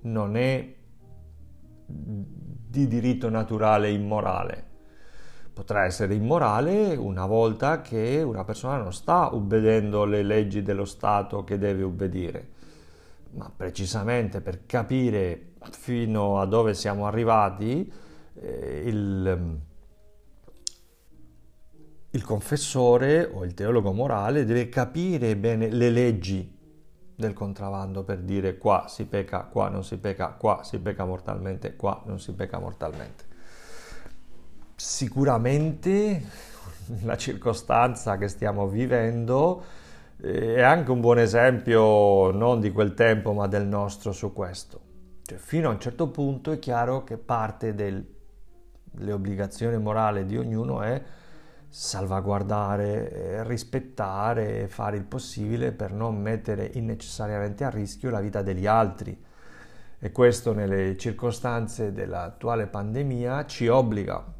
[0.01, 0.75] non è
[1.85, 4.67] di diritto naturale immorale.
[5.53, 11.43] Potrà essere immorale una volta che una persona non sta ubbidendo le leggi dello Stato
[11.43, 12.47] che deve ubbidire,
[13.31, 17.91] ma precisamente per capire fino a dove siamo arrivati
[18.35, 19.59] eh, il,
[22.11, 26.57] il confessore o il teologo morale deve capire bene le leggi
[27.15, 31.75] del contrabbando per dire qua si pecca, qua non si pecca, qua si pecca mortalmente,
[31.75, 33.25] qua non si pecca mortalmente.
[34.75, 36.23] Sicuramente
[37.03, 39.63] la circostanza che stiamo vivendo
[40.21, 44.87] eh, è anche un buon esempio non di quel tempo ma del nostro su questo.
[45.23, 50.81] Cioè, fino a un certo punto è chiaro che parte delle obbligazioni morali di ognuno
[50.81, 51.03] è
[51.69, 58.65] salvaguardare, rispettare e fare il possibile per non mettere innecessariamente a rischio la vita degli
[58.65, 59.25] altri.
[59.99, 64.37] E questo nelle circostanze dell'attuale pandemia ci obbliga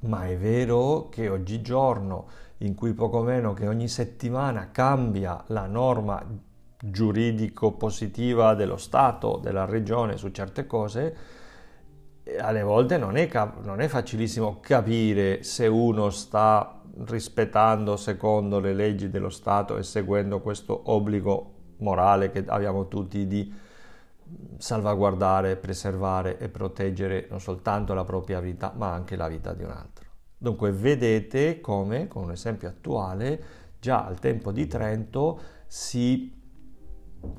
[0.00, 6.24] ma è vero che oggigiorno, in cui poco meno che ogni settimana cambia la norma
[6.80, 11.16] giuridico-positiva dello Stato, della regione su certe cose,
[12.38, 18.74] alle volte non è, cap- non è facilissimo capire se uno sta rispettando secondo le
[18.74, 23.52] leggi dello Stato e seguendo questo obbligo morale che abbiamo tutti di
[24.58, 29.70] salvaguardare, preservare e proteggere non soltanto la propria vita, ma anche la vita di un
[29.70, 30.06] altro.
[30.36, 33.42] Dunque vedete come, con un esempio attuale,
[33.80, 36.37] già al tempo di Trento si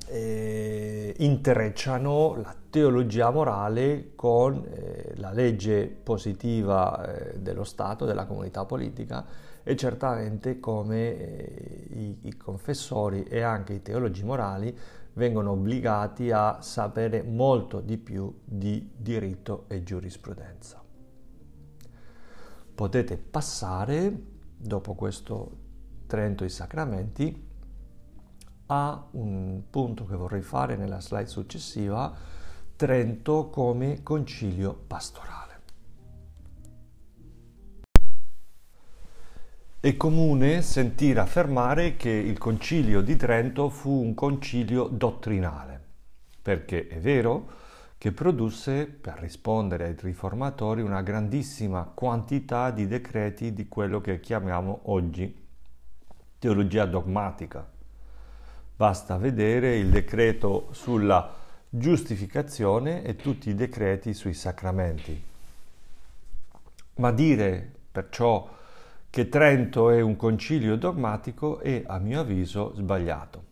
[0.08, 8.66] eh, intrecciano la teologia morale con eh, la legge positiva eh, dello Stato, della comunità
[8.66, 9.26] politica
[9.64, 14.78] e certamente come eh, i, i confessori e anche i teologi morali
[15.14, 20.82] vengono obbligati a sapere molto di più di diritto e giurisprudenza.
[22.74, 24.18] Potete passare,
[24.56, 25.68] dopo questo
[26.08, 27.49] Trento i Sacramenti,
[28.72, 32.38] a un punto che vorrei fare nella slide successiva,
[32.76, 35.38] Trento come concilio pastorale.
[39.82, 45.82] È comune sentire affermare che il concilio di Trento fu un concilio dottrinale,
[46.42, 47.58] perché è vero
[47.98, 54.82] che produsse, per rispondere ai riformatori, una grandissima quantità di decreti di quello che chiamiamo
[54.84, 55.48] oggi
[56.38, 57.79] teologia dogmatica.
[58.80, 61.34] Basta vedere il decreto sulla
[61.68, 65.22] giustificazione e tutti i decreti sui sacramenti.
[66.96, 68.50] Ma dire perciò
[69.10, 73.44] che Trento è un concilio dogmatico è, a mio avviso, sbagliato.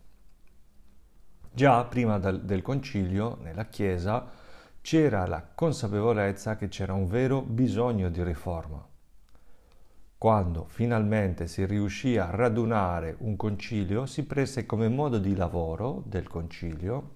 [1.52, 4.30] Già prima del concilio, nella Chiesa,
[4.80, 8.87] c'era la consapevolezza che c'era un vero bisogno di riforma.
[10.18, 16.26] Quando finalmente si riuscì a radunare un concilio, si prese come modo di lavoro del
[16.26, 17.14] concilio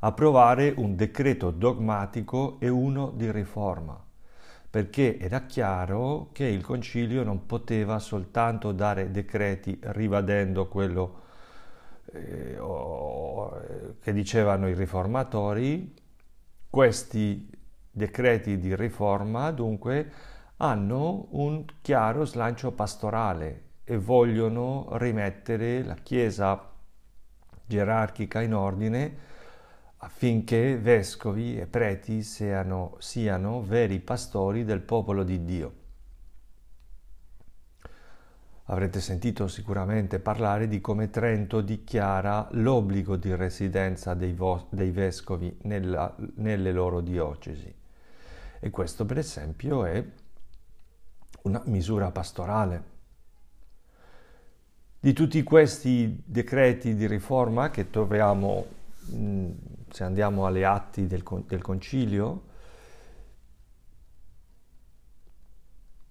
[0.00, 3.98] approvare un decreto dogmatico e uno di riforma
[4.76, 11.22] perché era chiaro che il concilio non poteva soltanto dare decreti ribadendo quello
[12.12, 12.58] eh,
[14.00, 15.94] che dicevano i riformatori,
[16.68, 17.48] questi
[17.90, 20.12] decreti di riforma dunque
[20.56, 26.60] hanno un chiaro slancio pastorale, e vogliono rimettere la Chiesa
[27.64, 29.16] gerarchica in ordine
[29.98, 35.74] affinché vescovi e preti siano, siano veri pastori del popolo di Dio.
[38.64, 45.56] Avrete sentito sicuramente parlare di come Trento dichiara l'obbligo di residenza dei, vo- dei vescovi
[45.62, 47.72] nella, nelle loro diocesi.
[48.58, 50.04] E questo per esempio è
[51.42, 52.94] una misura pastorale.
[54.98, 58.66] Di tutti questi decreti di riforma che troviamo,
[59.90, 62.42] se andiamo alle atti del, del concilio,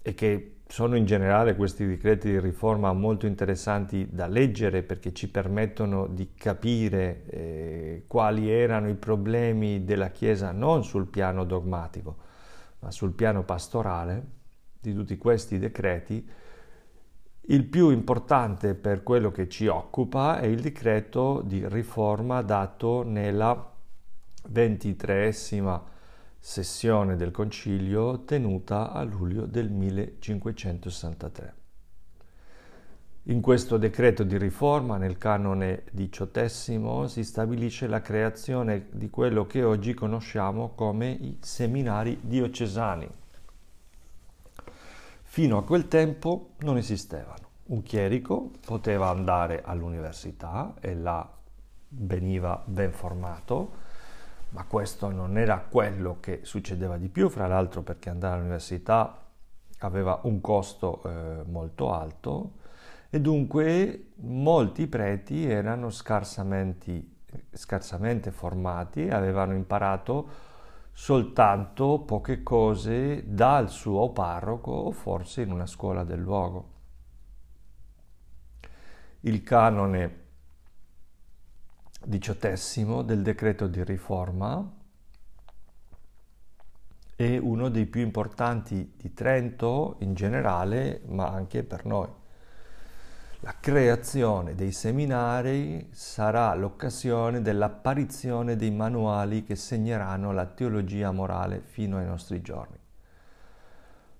[0.01, 5.29] e che sono in generale questi decreti di riforma molto interessanti da leggere perché ci
[5.29, 12.17] permettono di capire eh, quali erano i problemi della Chiesa non sul piano dogmatico,
[12.79, 14.23] ma sul piano pastorale
[14.89, 16.27] di tutti questi decreti.
[17.47, 23.73] Il più importante per quello che ci occupa è il decreto di riforma dato nella
[24.47, 25.83] ventitreesima
[26.39, 31.53] sessione del concilio tenuta a luglio del 1563.
[33.27, 39.63] In questo decreto di riforma, nel canone diciottesimo, si stabilisce la creazione di quello che
[39.63, 43.09] oggi conosciamo come i seminari diocesani.
[45.35, 47.49] Fino a quel tempo non esistevano.
[47.65, 51.29] Un chierico poteva andare all'università e là
[51.89, 53.71] veniva ben formato,
[54.51, 59.25] ma questo non era quello che succedeva di più, fra l'altro perché andare all'università
[59.79, 62.51] aveva un costo eh, molto alto
[63.09, 67.11] e dunque molti preti erano scarsamente,
[68.31, 70.53] formati e avevano imparato
[70.97, 76.71] soltanto poche cose dal suo parroco o forse in una scuola del luogo.
[79.19, 80.23] Il canone
[82.01, 84.73] diciottesimo del decreto di riforma
[87.13, 92.09] è uno dei più importanti di Trento in generale, ma anche per noi.
[93.45, 101.99] La creazione dei seminari sarà l'occasione dell'apparizione dei manuali che segneranno la teologia morale fino
[101.99, 102.75] ai nostri giorni.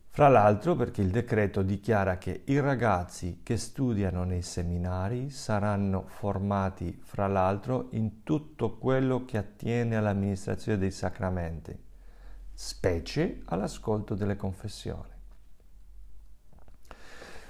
[0.09, 6.95] Fra l'altro perché il decreto dichiara che i ragazzi che studiano nei seminari saranno formati,
[7.01, 11.76] fra l'altro, in tutto quello che attiene all'amministrazione dei sacramenti,
[12.53, 15.13] specie all'ascolto delle confessioni.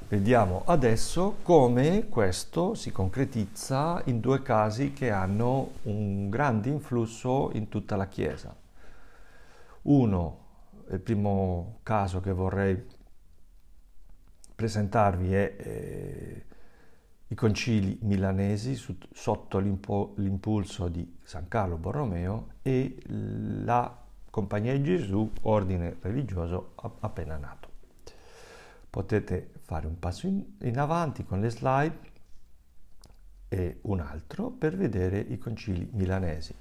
[0.08, 7.70] Vediamo adesso come questo si concretizza in due casi che hanno un grande influsso in
[7.70, 8.56] tutta la Chiesa.
[9.82, 10.43] Uno
[10.91, 12.86] il primo caso che vorrei
[14.53, 16.45] presentarvi è eh,
[17.26, 25.32] i concili milanesi su, sotto l'impulso di San Carlo Borromeo e la Compagnia di Gesù,
[25.41, 27.70] ordine religioso appena nato.
[28.91, 31.99] Potete fare un passo in, in avanti con le slide
[33.47, 36.53] e un altro per vedere i concili milanesi.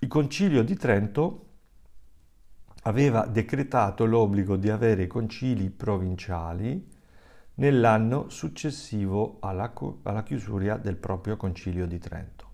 [0.00, 1.46] Il concilio di Trento
[2.82, 6.90] aveva decretato l'obbligo di avere concili provinciali
[7.54, 9.72] nell'anno successivo alla,
[10.02, 12.50] alla, chiusura del proprio concilio di Trento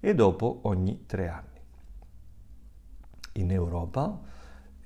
[0.00, 1.60] e dopo ogni tre anni.
[3.34, 4.20] In Europa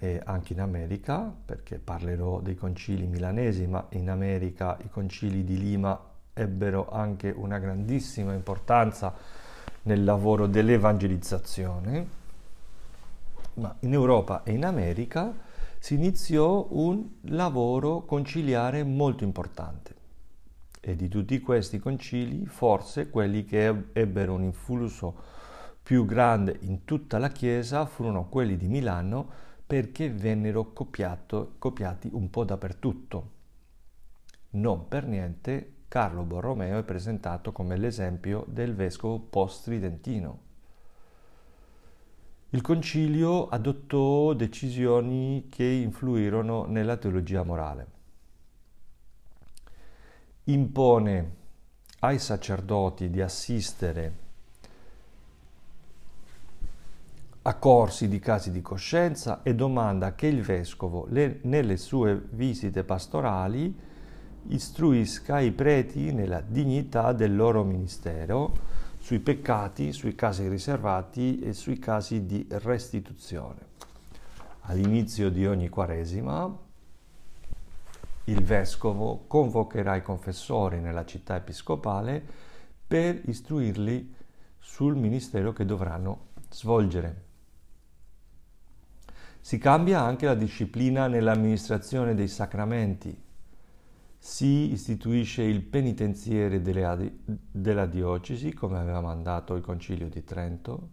[0.03, 5.57] e anche in America, perché parlerò dei concili milanesi, ma in America i concili di
[5.57, 5.96] Lima
[6.32, 9.14] ebbero anche una grandissima importanza
[9.82, 12.20] nel lavoro dell'evangelizzazione
[13.55, 15.32] ma in Europa e in America
[15.78, 19.94] si iniziò un lavoro conciliare molto importante.
[20.80, 25.14] E di tutti questi concili, forse quelli che ebbero un influsso
[25.80, 32.28] più grande in tutta la Chiesa furono quelli di Milano perché vennero copiato, copiati un
[32.28, 33.30] po' dappertutto.
[34.50, 40.50] Non per niente Carlo Borromeo è presentato come l'esempio del vescovo post-tridentino
[42.50, 47.86] il concilio adottò decisioni che influirono nella teologia morale.
[50.44, 51.36] Impone
[52.00, 54.21] ai sacerdoti di assistere
[57.45, 62.84] a corsi di casi di coscienza e domanda che il vescovo le, nelle sue visite
[62.84, 63.76] pastorali
[64.49, 71.80] istruisca i preti nella dignità del loro ministero sui peccati, sui casi riservati e sui
[71.80, 73.70] casi di restituzione.
[74.62, 76.70] All'inizio di ogni quaresima
[78.26, 82.24] il vescovo convocherà i confessori nella città episcopale
[82.86, 84.14] per istruirli
[84.61, 87.30] sul ministero che dovranno svolgere.
[89.45, 93.20] Si cambia anche la disciplina nell'amministrazione dei sacramenti.
[94.16, 100.90] Si istituisce il penitenziere della diocesi, come aveva mandato il Concilio di Trento.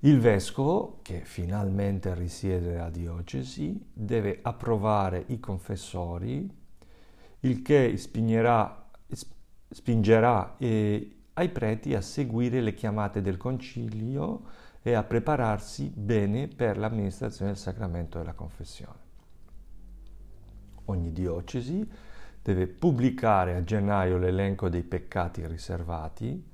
[0.00, 6.54] Il vescovo, che finalmente risiede nella diocesi, deve approvare i confessori,
[7.40, 8.90] il che spingerà,
[9.70, 14.42] spingerà eh, ai preti a seguire le chiamate del concilio
[14.82, 18.98] e a prepararsi bene per l'amministrazione del sacramento della confessione.
[20.86, 21.88] Ogni diocesi
[22.42, 26.50] deve pubblicare a gennaio l'elenco dei peccati riservati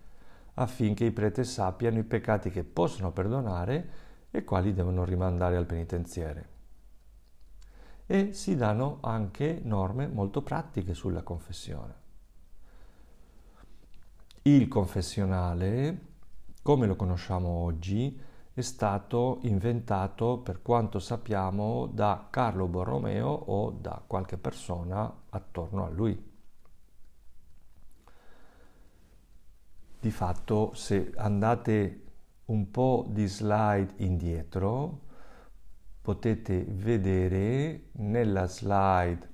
[0.54, 3.90] affinché i preti sappiano i peccati che possono perdonare
[4.30, 6.56] e quali devono rimandare al penitenziere.
[8.04, 12.06] E si danno anche norme molto pratiche sulla confessione.
[14.42, 16.07] Il confessionale
[16.68, 18.20] come lo conosciamo oggi,
[18.52, 25.88] è stato inventato, per quanto sappiamo, da Carlo Borromeo o da qualche persona attorno a
[25.88, 26.30] lui.
[29.98, 32.04] Di fatto, se andate
[32.44, 35.04] un po' di slide indietro,
[36.02, 39.30] potete vedere nella slide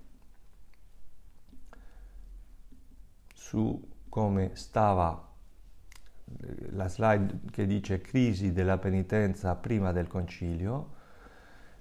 [3.35, 5.34] su come stava
[6.71, 10.93] la slide che dice crisi della penitenza prima del concilio,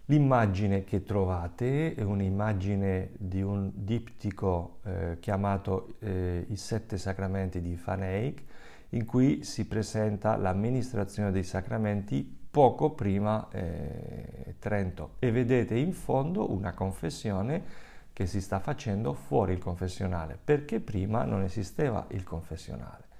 [0.05, 7.79] l'immagine che trovate è un'immagine di un diptico eh, chiamato eh, I sette sacramenti di
[7.83, 8.43] Van Eyck,
[8.89, 15.15] in cui si presenta l'amministrazione dei sacramenti poco prima eh, Trento.
[15.19, 21.23] E vedete in fondo una confessione che si sta facendo fuori il confessionale, perché prima
[21.23, 23.11] non esisteva il confessionale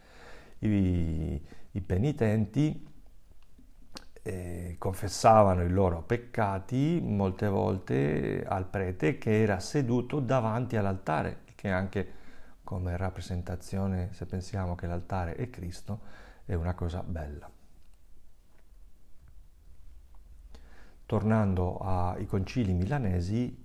[0.68, 2.88] i, i penitenti
[4.22, 11.70] eh, confessavano i loro peccati molte volte al prete che era seduto davanti all'altare, che
[11.70, 12.22] anche
[12.64, 16.00] come rappresentazione, se pensiamo che l'altare è Cristo,
[16.46, 17.50] è una cosa bella.
[21.06, 23.62] Tornando ai concili milanesi,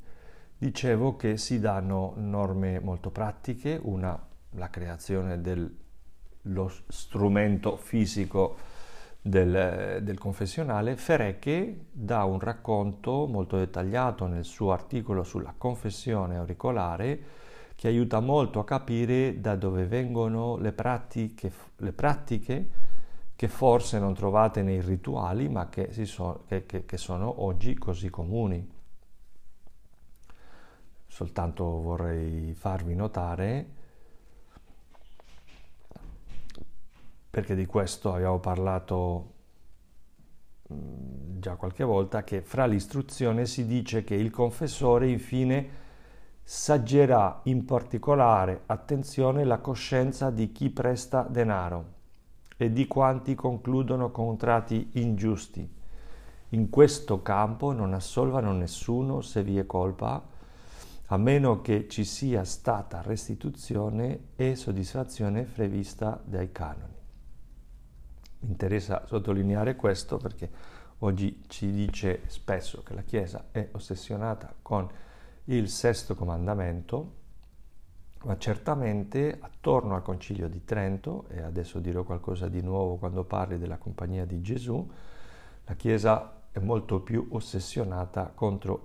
[0.58, 4.20] dicevo che si danno norme molto pratiche, una
[4.52, 5.86] la creazione del
[6.48, 8.56] lo strumento fisico
[9.20, 17.20] del, del, confessionale, Ferecche dà un racconto molto dettagliato nel suo articolo sulla confessione auricolare
[17.74, 22.68] che aiuta molto a capire da dove vengono le pratiche, le pratiche
[23.36, 28.10] che forse non trovate nei rituali ma che, so, che, che, che sono oggi così
[28.10, 28.76] comuni.
[31.06, 33.76] Soltanto vorrei farvi notare
[37.30, 39.32] perché di questo abbiamo parlato
[40.72, 45.86] mm, già qualche volta, che fra l'istruzione si dice che il confessore infine
[46.42, 51.96] saggerà in particolare attenzione la coscienza di chi presta denaro
[52.56, 55.76] e di quanti concludono contratti ingiusti.
[56.52, 60.26] In questo campo non assolvano nessuno se vi è colpa,
[61.10, 66.97] a meno che ci sia stata restituzione e soddisfazione prevista dai canoni.
[68.40, 70.50] Mi interessa sottolineare questo perché
[70.98, 74.88] oggi ci dice spesso che la Chiesa è ossessionata con
[75.44, 77.16] il sesto comandamento,
[78.24, 83.58] ma certamente attorno al Concilio di Trento, e adesso dirò qualcosa di nuovo quando parli
[83.58, 84.88] della compagnia di Gesù,
[85.64, 88.32] la Chiesa è molto più ossessionata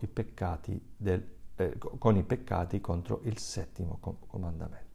[0.01, 0.07] i
[0.95, 1.25] del,
[1.55, 4.92] eh, con i peccati contro il settimo comandamento.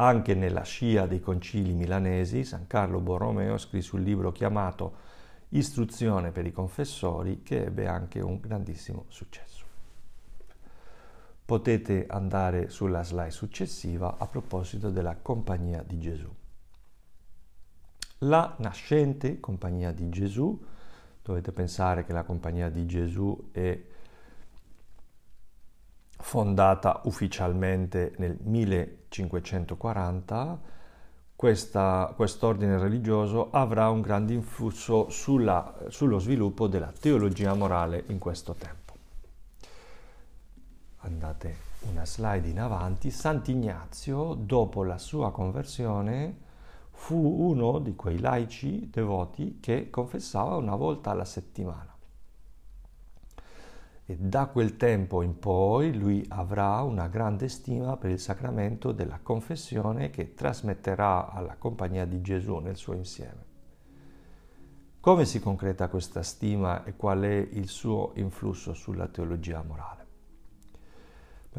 [0.00, 5.08] Anche nella scia dei concili milanesi, San Carlo Borromeo scrisse un libro chiamato
[5.50, 9.66] Istruzione per i confessori che ebbe anche un grandissimo successo.
[11.44, 16.34] Potete andare sulla slide successiva a proposito della Compagnia di Gesù.
[18.20, 20.64] La nascente Compagnia di Gesù,
[21.22, 23.78] dovete pensare che la Compagnia di Gesù è
[26.20, 30.78] fondata ufficialmente nel 1540,
[31.34, 38.54] questa, quest'ordine religioso avrà un grande influsso sulla, sullo sviluppo della teologia morale in questo
[38.54, 38.78] tempo.
[40.98, 46.48] Andate una slide in avanti, Sant'Ignazio, dopo la sua conversione,
[46.90, 51.89] fu uno di quei laici devoti che confessava una volta alla settimana
[54.10, 59.20] e da quel tempo in poi lui avrà una grande stima per il sacramento della
[59.22, 63.44] confessione che trasmetterà alla compagnia di Gesù nel suo insieme.
[64.98, 70.06] Come si concreta questa stima e qual è il suo influsso sulla teologia morale?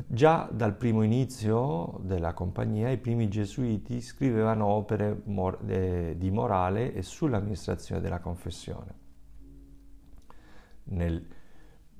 [0.07, 6.93] Già dal primo inizio della compagnia i primi gesuiti scrivevano opere mor- eh, di morale
[6.93, 8.99] e sull'amministrazione della confessione.
[10.83, 11.39] Nel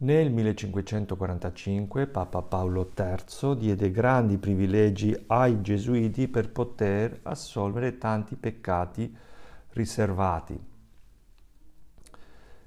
[0.00, 9.12] Nel 1545 Papa Paolo III diede grandi privilegi ai gesuiti per poter assolvere tanti peccati
[9.70, 10.66] riservati.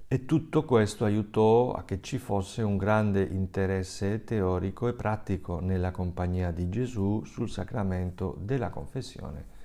[0.09, 5.91] E tutto questo aiutò a che ci fosse un grande interesse teorico e pratico nella
[5.91, 9.59] compagnia di Gesù sul sacramento della confessione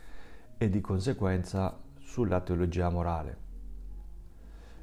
[0.59, 3.45] e di conseguenza sulla teologia morale.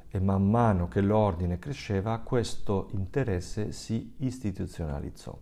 [0.08, 5.36] E man mano che l'ordine cresceva, questo interesse si istituzionalizzò.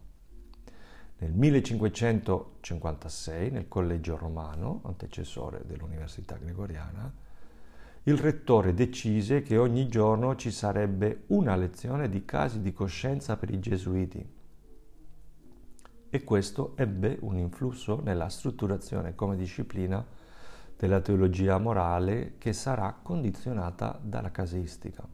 [1.19, 7.13] Nel 1556, nel Collegio Romano, antecessore dell'Università Gregoriana,
[8.05, 13.51] il rettore decise che ogni giorno ci sarebbe una lezione di casi di coscienza per
[13.51, 14.29] i gesuiti.
[16.11, 20.05] E questo ebbe un influsso nella strutturazione come disciplina
[20.83, 25.07] della teologia morale che sarà condizionata dalla casistica.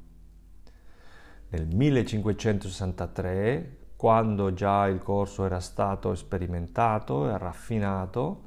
[1.50, 8.44] Nel 1563 quando già il corso era stato sperimentato e raffinato,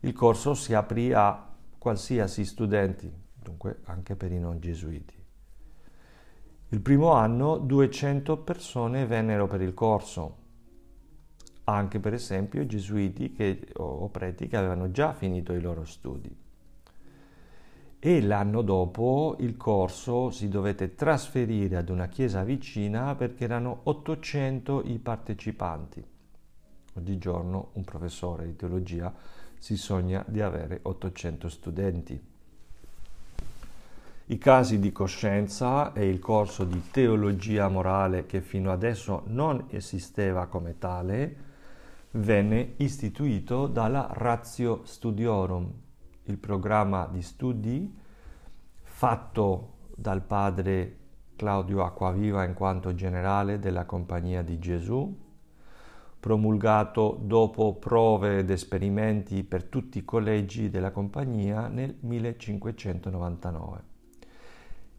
[0.00, 1.42] il corso si aprì a
[1.78, 5.14] qualsiasi studenti, dunque anche per i non gesuiti.
[6.68, 10.36] Il primo anno 200 persone vennero per il corso,
[11.64, 16.40] anche per esempio gesuiti che, o preti che avevano già finito i loro studi
[18.04, 24.82] e l'anno dopo il corso si dovette trasferire ad una chiesa vicina perché erano 800
[24.86, 26.04] i partecipanti.
[26.94, 29.14] Oggigiorno un professore di teologia
[29.56, 32.20] si sogna di avere 800 studenti.
[34.26, 40.46] I casi di coscienza e il corso di teologia morale che fino adesso non esisteva
[40.46, 41.36] come tale
[42.10, 45.72] venne istituito dalla Ratio Studiorum,
[46.24, 47.98] il programma di studi
[48.82, 50.98] fatto dal padre
[51.34, 55.18] Claudio Acquaviva in quanto generale della Compagnia di Gesù,
[56.20, 63.90] promulgato dopo prove ed esperimenti per tutti i collegi della Compagnia nel 1599.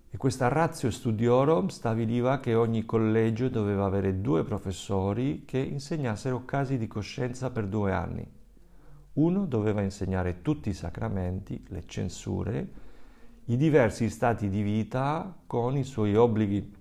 [0.10, 6.78] E questa ratio studiorum stabiliva che ogni collegio doveva avere due professori che insegnassero casi
[6.78, 8.42] di coscienza per due anni
[9.14, 12.70] uno doveva insegnare tutti i sacramenti, le censure,
[13.46, 16.76] i diversi stati di vita con i suoi obblighi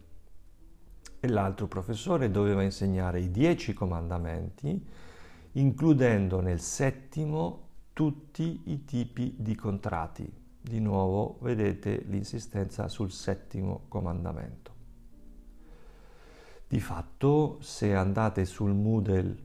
[1.20, 4.86] e l'altro professore doveva insegnare i dieci comandamenti,
[5.52, 10.40] includendo nel settimo tutti i tipi di contratti.
[10.60, 14.70] Di nuovo vedete l'insistenza sul settimo comandamento.
[16.68, 19.36] Di fatto, se andate sul Moodle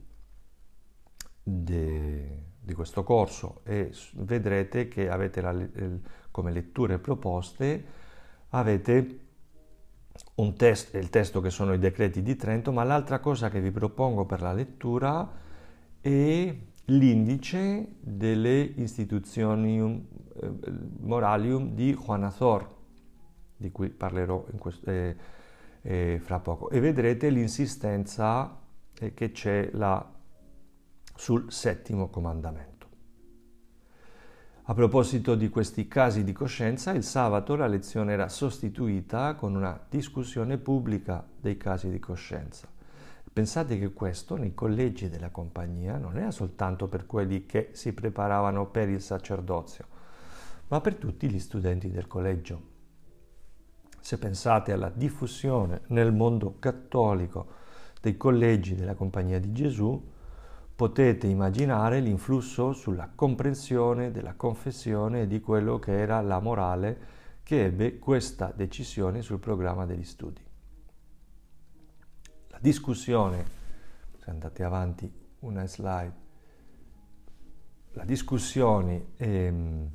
[1.43, 5.55] de, di questo corso e vedrete che avete la,
[6.31, 7.85] come letture proposte
[8.49, 9.19] avete
[10.35, 13.71] un testo, il testo che sono i decreti di Trento, ma l'altra cosa che vi
[13.71, 15.31] propongo per la lettura
[16.01, 16.55] è
[16.85, 19.79] l'indice delle istituzioni
[20.41, 20.51] eh,
[20.99, 22.69] moralium di Juan Azor,
[23.55, 25.15] di cui parlerò questo, eh,
[25.83, 28.59] eh, fra poco, e vedrete l'insistenza
[28.99, 30.15] eh, che c'è la
[31.17, 32.75] sul settimo comandamento.
[34.69, 39.79] A proposito di questi casi di coscienza, il sabato la lezione era sostituita con una
[39.89, 42.67] discussione pubblica dei casi di coscienza.
[43.31, 48.67] Pensate che questo nei collegi della compagnia non era soltanto per quelli che si preparavano
[48.67, 49.85] per il sacerdozio,
[50.67, 52.61] ma per tutti gli studenti del collegio.
[54.01, 57.47] Se pensate alla diffusione nel mondo cattolico
[58.01, 60.15] dei collegi della Compagnia di Gesù,
[60.77, 67.65] potete immaginare l'influsso sulla comprensione della confessione e di quello che era la morale che
[67.65, 70.45] ebbe questa decisione sul programma degli studi
[72.57, 73.45] la discussione,
[74.17, 75.11] se andate avanti
[75.41, 76.25] una slide,
[77.91, 79.89] la discussione ehm,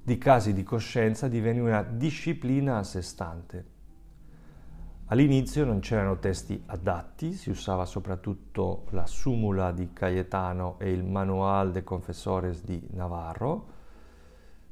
[0.00, 3.72] di casi di coscienza divenne una disciplina a sé stante.
[5.14, 11.70] All'inizio non c'erano testi adatti, si usava soprattutto la Sumula di Cayetano e il Manual
[11.70, 13.66] de Confessores di Navarro.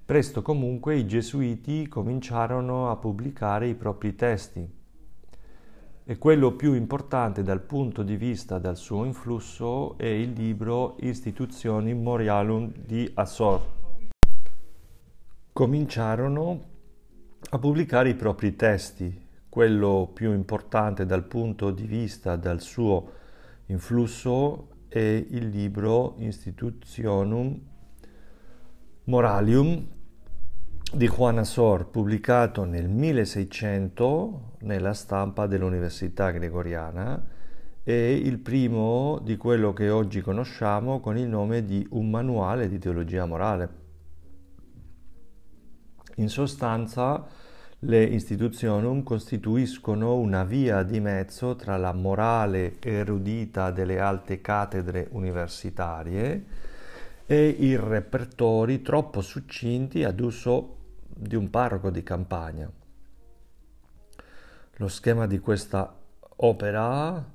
[0.05, 4.69] Presto comunque i gesuiti cominciarono a pubblicare i propri testi,
[6.03, 11.95] e quello più importante dal punto di vista del suo influsso è il libro Istituzioni
[11.95, 13.61] Morialum di Assor.
[15.53, 16.63] Cominciarono
[17.49, 19.22] a pubblicare i propri testi,
[19.53, 23.11] quello più importante dal punto di vista del suo
[23.67, 27.61] influsso è il libro Institutionum
[29.05, 29.87] Moralium
[30.91, 37.23] di Juan Asor, pubblicato nel 1600 nella stampa dell'Università Gregoriana,
[37.83, 42.79] è il primo di quello che oggi conosciamo con il nome di Un manuale di
[42.79, 43.81] teologia morale.
[46.15, 47.42] In sostanza,
[47.85, 56.45] le istituzioni costituiscono una via di mezzo tra la morale erudita delle alte cattedre universitarie
[57.27, 60.77] e i repertori troppo succinti ad uso
[61.09, 62.71] di un parroco di campagna.
[64.77, 65.93] Lo schema di questa
[66.37, 67.31] opera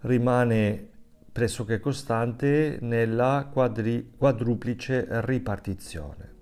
[0.00, 0.88] rimane
[1.32, 6.34] pressoché costante nella quadri, quadruplice ripartizione.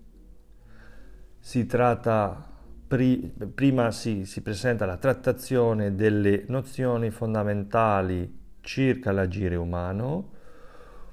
[1.38, 2.55] Si tratta,
[2.87, 10.30] pri, prima si, si presenta la trattazione delle nozioni fondamentali circa l'agire umano,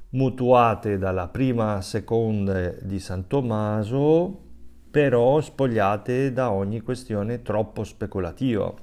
[0.10, 4.42] mutuate dalla prima seconda di San Tommaso,
[4.92, 8.74] però spogliate da ogni questione troppo speculativa.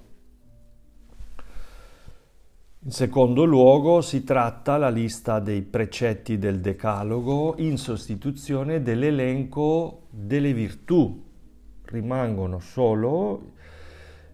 [2.83, 10.55] In secondo luogo si tratta la lista dei precetti del Decalogo in sostituzione dell'elenco delle
[10.55, 11.30] virtù.
[11.91, 13.53] Rimangono solo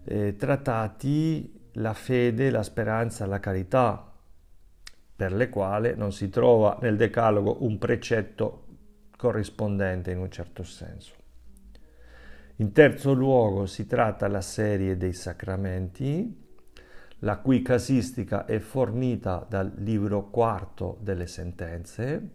[0.03, 4.13] eh, trattati la fede, la speranza, la carità,
[5.15, 8.65] per le quali non si trova nel Decalogo un precetto
[9.17, 11.15] corrispondente in un certo senso.
[12.57, 16.45] In terzo luogo si tratta la serie dei sacramenti,
[17.19, 22.29] la cui casistica è fornita dal libro quarto delle sentenze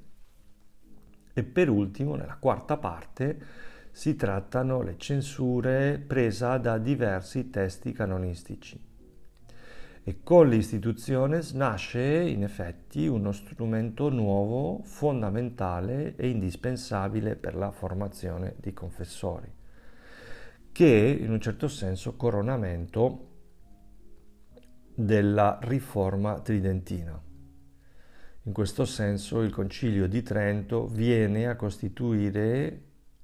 [1.32, 3.38] e per ultimo, nella quarta parte,
[3.92, 8.90] si trattano le censure prese da diversi testi canonistici.
[10.04, 18.56] E con l'istituzione nasce in effetti uno strumento nuovo, fondamentale e indispensabile per la formazione
[18.58, 19.60] di confessori
[20.72, 23.28] che in un certo senso coronamento
[24.94, 27.20] della riforma tridentina.
[28.44, 32.82] In questo senso il Concilio di Trento viene a costituire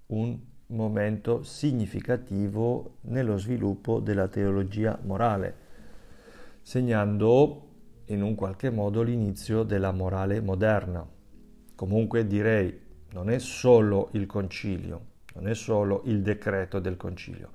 [0.08, 0.38] un
[0.68, 5.54] momento significativo nello sviluppo della teologia morale,
[6.62, 7.66] segnando
[8.06, 11.06] in un qualche modo l'inizio della morale moderna.
[11.74, 17.50] Comunque direi, non è solo il Concilio, non è solo il decreto del concilio,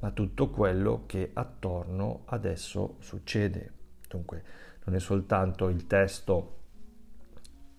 [0.00, 3.72] ma tutto quello che attorno adesso succede.
[4.08, 4.42] Dunque,
[4.84, 6.58] non è soltanto il testo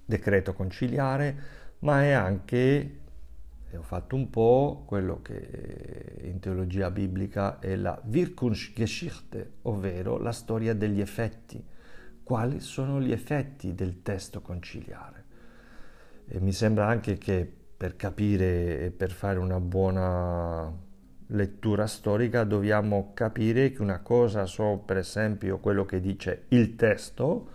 [0.03, 1.37] decreto conciliare,
[1.79, 2.99] ma è anche,
[3.75, 10.31] e ho fatto un po' quello che in teologia biblica è la Wirkungsgeschichte, ovvero la
[10.31, 11.61] storia degli effetti.
[12.23, 15.23] Quali sono gli effetti del testo conciliare?
[16.25, 20.73] E mi sembra anche che per capire e per fare una buona
[21.27, 27.49] lettura storica dobbiamo capire che una cosa sono per esempio quello che dice il testo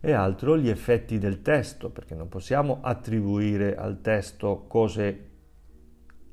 [0.00, 5.29] e altro gli effetti del testo, perché non possiamo attribuire al testo cose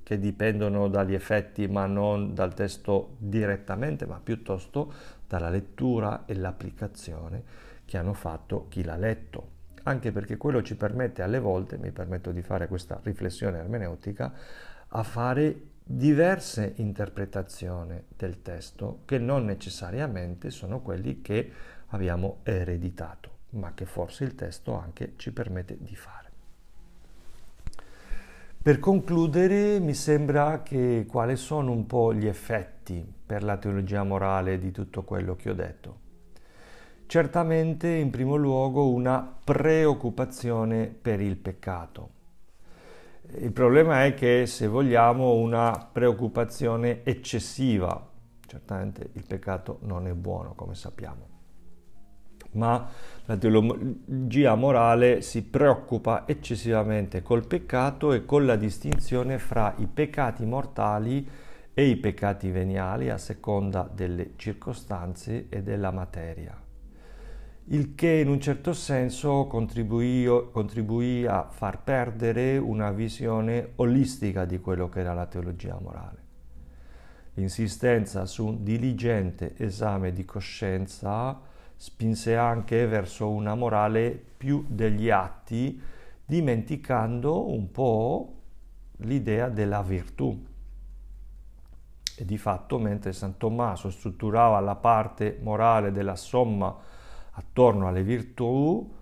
[0.07, 4.93] che dipendono dagli effetti ma non dal testo direttamente, ma piuttosto
[5.27, 7.43] dalla lettura e l'applicazione
[7.83, 12.31] che hanno fatto chi l'ha letto anche perché quello ci permette alle volte, mi permetto
[12.31, 14.33] di fare questa riflessione ermeneutica,
[14.87, 21.51] a fare diverse interpretazioni del testo che non necessariamente sono quelli che
[21.87, 26.26] abbiamo ereditato, ma che forse il testo anche ci permette di fare.
[28.67, 34.59] Per concludere, mi sembra che quali sono un po' gli effetti per la teologia morale
[34.59, 35.99] di tutto quello che ho detto.
[37.05, 42.09] Certamente, in primo luogo, una preoccupazione per il peccato.
[43.37, 48.05] Il problema è che se vogliamo una preoccupazione eccessiva,
[48.47, 51.26] certamente il peccato non è buono, come sappiamo
[52.51, 52.89] ma
[53.25, 60.45] la teologia morale si preoccupa eccessivamente col peccato e con la distinzione fra i peccati
[60.45, 61.27] mortali
[61.73, 66.59] e i peccati veniali a seconda delle circostanze e della materia.
[67.65, 74.87] Il che in un certo senso contribuì, a far perdere una visione olistica di quello
[74.87, 76.23] che era la teologia morale.
[77.33, 81.39] L'insistenza su un diligente esame di coscienza
[81.77, 85.79] spinse anche verso una morale più degli atti,
[86.25, 88.33] dimenticando un po'
[88.97, 90.45] l'idea della virtù.
[92.19, 96.75] E di fatto, mentre San Tommaso strutturava la parte morale della somma
[97.31, 98.95] attorno alle virtù,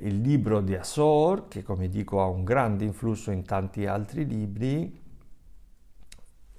[0.00, 4.99] il libro di Assor, che come dico ha un grande influsso in tanti altri libri,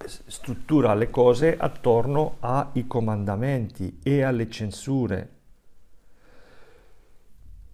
[0.07, 5.29] struttura le cose attorno ai comandamenti e alle censure.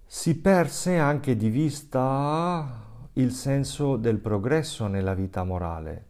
[0.05, 6.05] Si perse anche di vista il senso del progresso nella vita morale,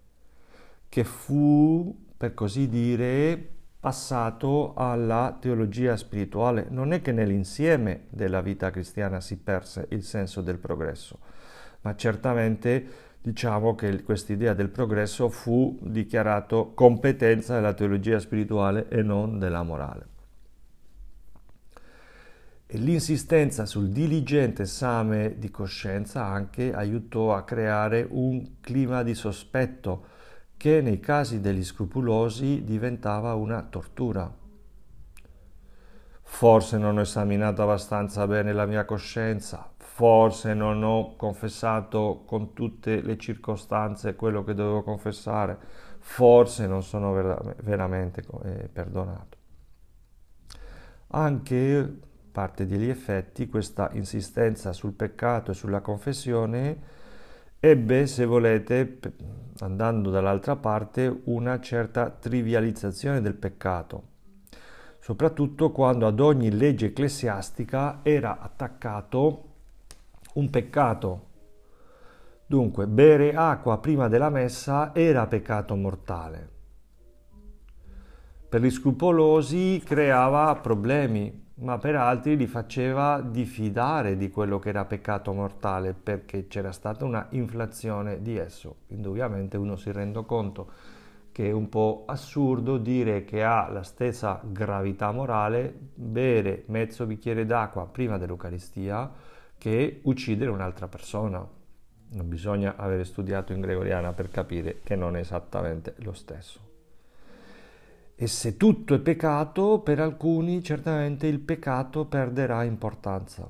[0.90, 6.68] che fu, per così dire, passato alla teologia spirituale.
[6.70, 11.20] Non è che nell'insieme della vita cristiana si perse il senso del progresso,
[11.82, 19.02] ma certamente diciamo che questa idea del progresso fu dichiarato competenza della teologia spirituale e
[19.02, 20.16] non della morale.
[22.66, 30.16] E l'insistenza sul diligente esame di coscienza anche aiutò a creare un clima di sospetto
[30.58, 34.30] che nei casi degli scrupulosi diventava una tortura.
[36.24, 43.02] Forse non ho esaminato abbastanza bene la mia coscienza, forse non ho confessato con tutte
[43.02, 45.58] le circostanze quello che dovevo confessare,
[45.98, 49.38] forse non sono ver- veramente eh, perdonato.
[51.08, 52.00] Anche
[52.32, 56.80] parte degli effetti, questa insistenza sul peccato e sulla confessione
[57.60, 59.00] ebbe, se volete,
[59.62, 64.04] andando dall'altra parte, una certa trivializzazione del peccato,
[65.00, 69.47] soprattutto quando ad ogni legge ecclesiastica era attaccato
[70.38, 71.26] un peccato.
[72.46, 76.50] Dunque, bere acqua prima della messa era peccato mortale.
[78.48, 84.86] Per gli scrupolosi creava problemi, ma per altri li faceva diffidare di quello che era
[84.86, 88.78] peccato mortale perché c'era stata una inflazione di esso.
[88.88, 90.72] Indubbiamente uno si rende conto
[91.32, 97.46] che è un po' assurdo dire che ha la stessa gravità morale bere mezzo bicchiere
[97.46, 99.12] d'acqua prima dell'Eucaristia
[99.58, 101.46] che uccidere un'altra persona.
[102.10, 106.66] Non bisogna avere studiato in gregoriana per capire che non è esattamente lo stesso.
[108.16, 113.48] E se tutto è peccato, per alcuni certamente il peccato perderà importanza.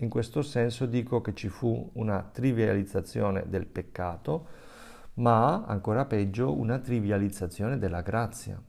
[0.00, 4.46] In questo senso dico che ci fu una trivializzazione del peccato,
[5.14, 8.62] ma ancora peggio una trivializzazione della grazia.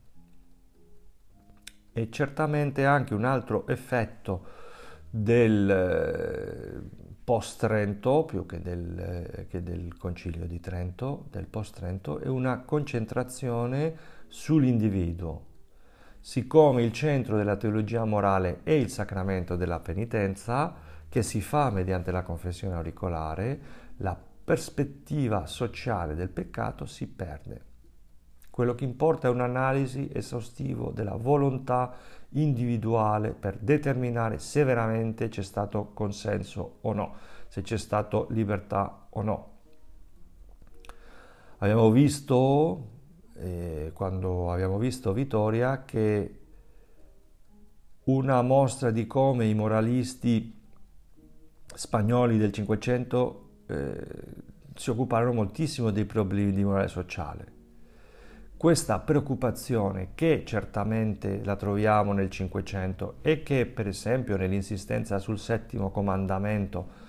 [1.92, 4.46] E certamente anche un altro effetto
[5.10, 12.28] del eh, post-Trento, più che del, eh, che del, Concilio di Trento, del post-Trento, è
[12.28, 13.96] una concentrazione
[14.28, 15.46] sull'individuo.
[16.20, 20.74] Siccome il centro della teologia morale è il sacramento della penitenza,
[21.10, 23.60] che si fa mediante la confessione auricolare,
[23.98, 27.62] la prospettiva sociale del peccato si perde.
[28.58, 31.94] Quello che importa è un'analisi esaustiva della volontà
[32.30, 37.14] individuale per determinare se veramente c'è stato consenso o no,
[37.50, 39.52] se c'è stata libertà o no.
[41.60, 42.88] Abbiamo visto,
[43.36, 46.40] eh, quando abbiamo visto Vittoria, che
[48.06, 50.60] una mostra di come i moralisti
[51.76, 54.02] spagnoli del Cinquecento eh,
[54.74, 57.57] si occuparono moltissimo dei problemi di morale sociale
[58.58, 65.92] questa preoccupazione che certamente la troviamo nel Cinquecento e che per esempio nell'insistenza sul settimo
[65.92, 67.06] comandamento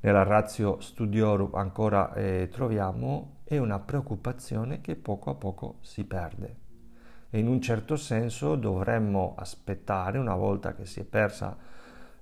[0.00, 6.56] nella ratio studiorum ancora eh, troviamo è una preoccupazione che poco a poco si perde.
[7.30, 11.56] E in un certo senso dovremmo aspettare una volta che si è persa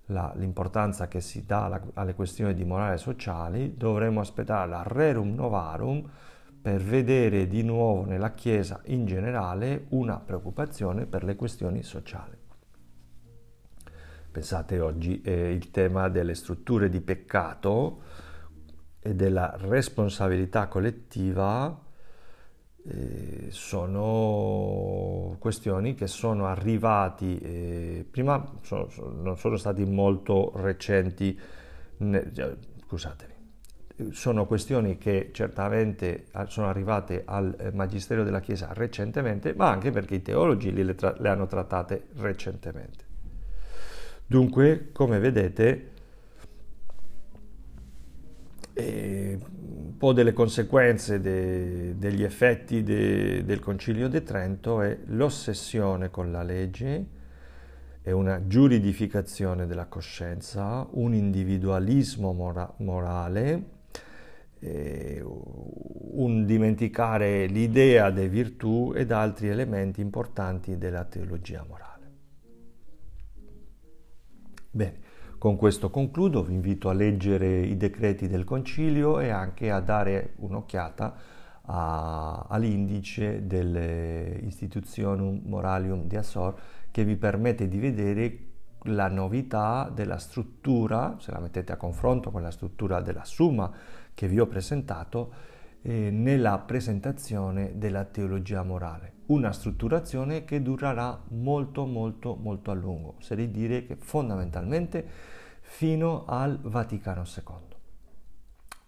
[0.07, 5.35] la, l'importanza che si dà alla, alle questioni di morale sociali dovremmo aspettare la rerum
[5.35, 6.09] novarum
[6.61, 12.37] per vedere di nuovo nella Chiesa in generale una preoccupazione per le questioni sociali.
[14.31, 18.03] Pensate oggi eh, il tema delle strutture di peccato
[19.01, 21.89] e della responsabilità collettiva
[22.87, 28.89] eh, sono questioni che sono arrivati, eh, prima sono,
[29.21, 31.39] non sono stati molto recenti,
[31.99, 32.33] ne,
[32.87, 33.30] scusatemi,
[34.11, 40.17] sono questioni che certamente sono arrivate al eh, Magistero della Chiesa recentemente, ma anche perché
[40.17, 43.05] i teologi le, tra- le hanno trattate recentemente.
[44.27, 45.91] Dunque, come vedete,
[48.75, 56.11] eh, un po' delle conseguenze de- degli effetti de- del Concilio di Trento è l'ossessione
[56.11, 57.07] con la legge,
[58.03, 63.79] è una giuridificazione della coscienza, un individualismo mora- morale,
[64.61, 71.89] eh, un dimenticare l'idea di virtù ed altri elementi importanti della teologia morale.
[74.71, 74.99] Bene,
[75.39, 80.35] con questo concludo, vi invito a leggere i decreti del Concilio e anche a dare
[80.37, 81.17] un'occhiata
[81.63, 86.55] a, all'indice delle Institutionum Moralium di Assor
[86.91, 88.39] che vi permette di vedere
[88.85, 93.71] la novità della struttura, se la mettete a confronto con la struttura della Summa
[94.21, 95.33] che vi ho presentato
[95.81, 99.13] eh, nella presentazione della teologia morale.
[99.29, 105.03] Una strutturazione che durerà molto molto molto a lungo, se di dire che fondamentalmente
[105.63, 107.77] fino al Vaticano II.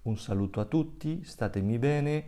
[0.02, 2.24] Un saluto a tutti, statemi bene,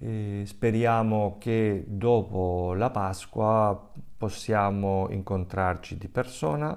[0.00, 6.76] eh, speriamo che dopo la Pasqua possiamo incontrarci di persona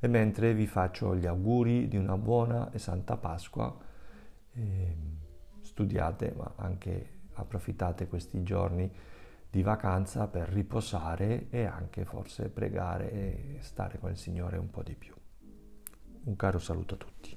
[0.00, 3.84] e mentre vi faccio gli auguri di una buona e santa Pasqua
[4.56, 4.96] eh,
[5.60, 8.90] studiate ma anche approfittate questi giorni
[9.48, 14.82] di vacanza per riposare e anche forse pregare e stare con il Signore un po'
[14.82, 15.14] di più.
[16.24, 17.35] Un caro saluto a tutti.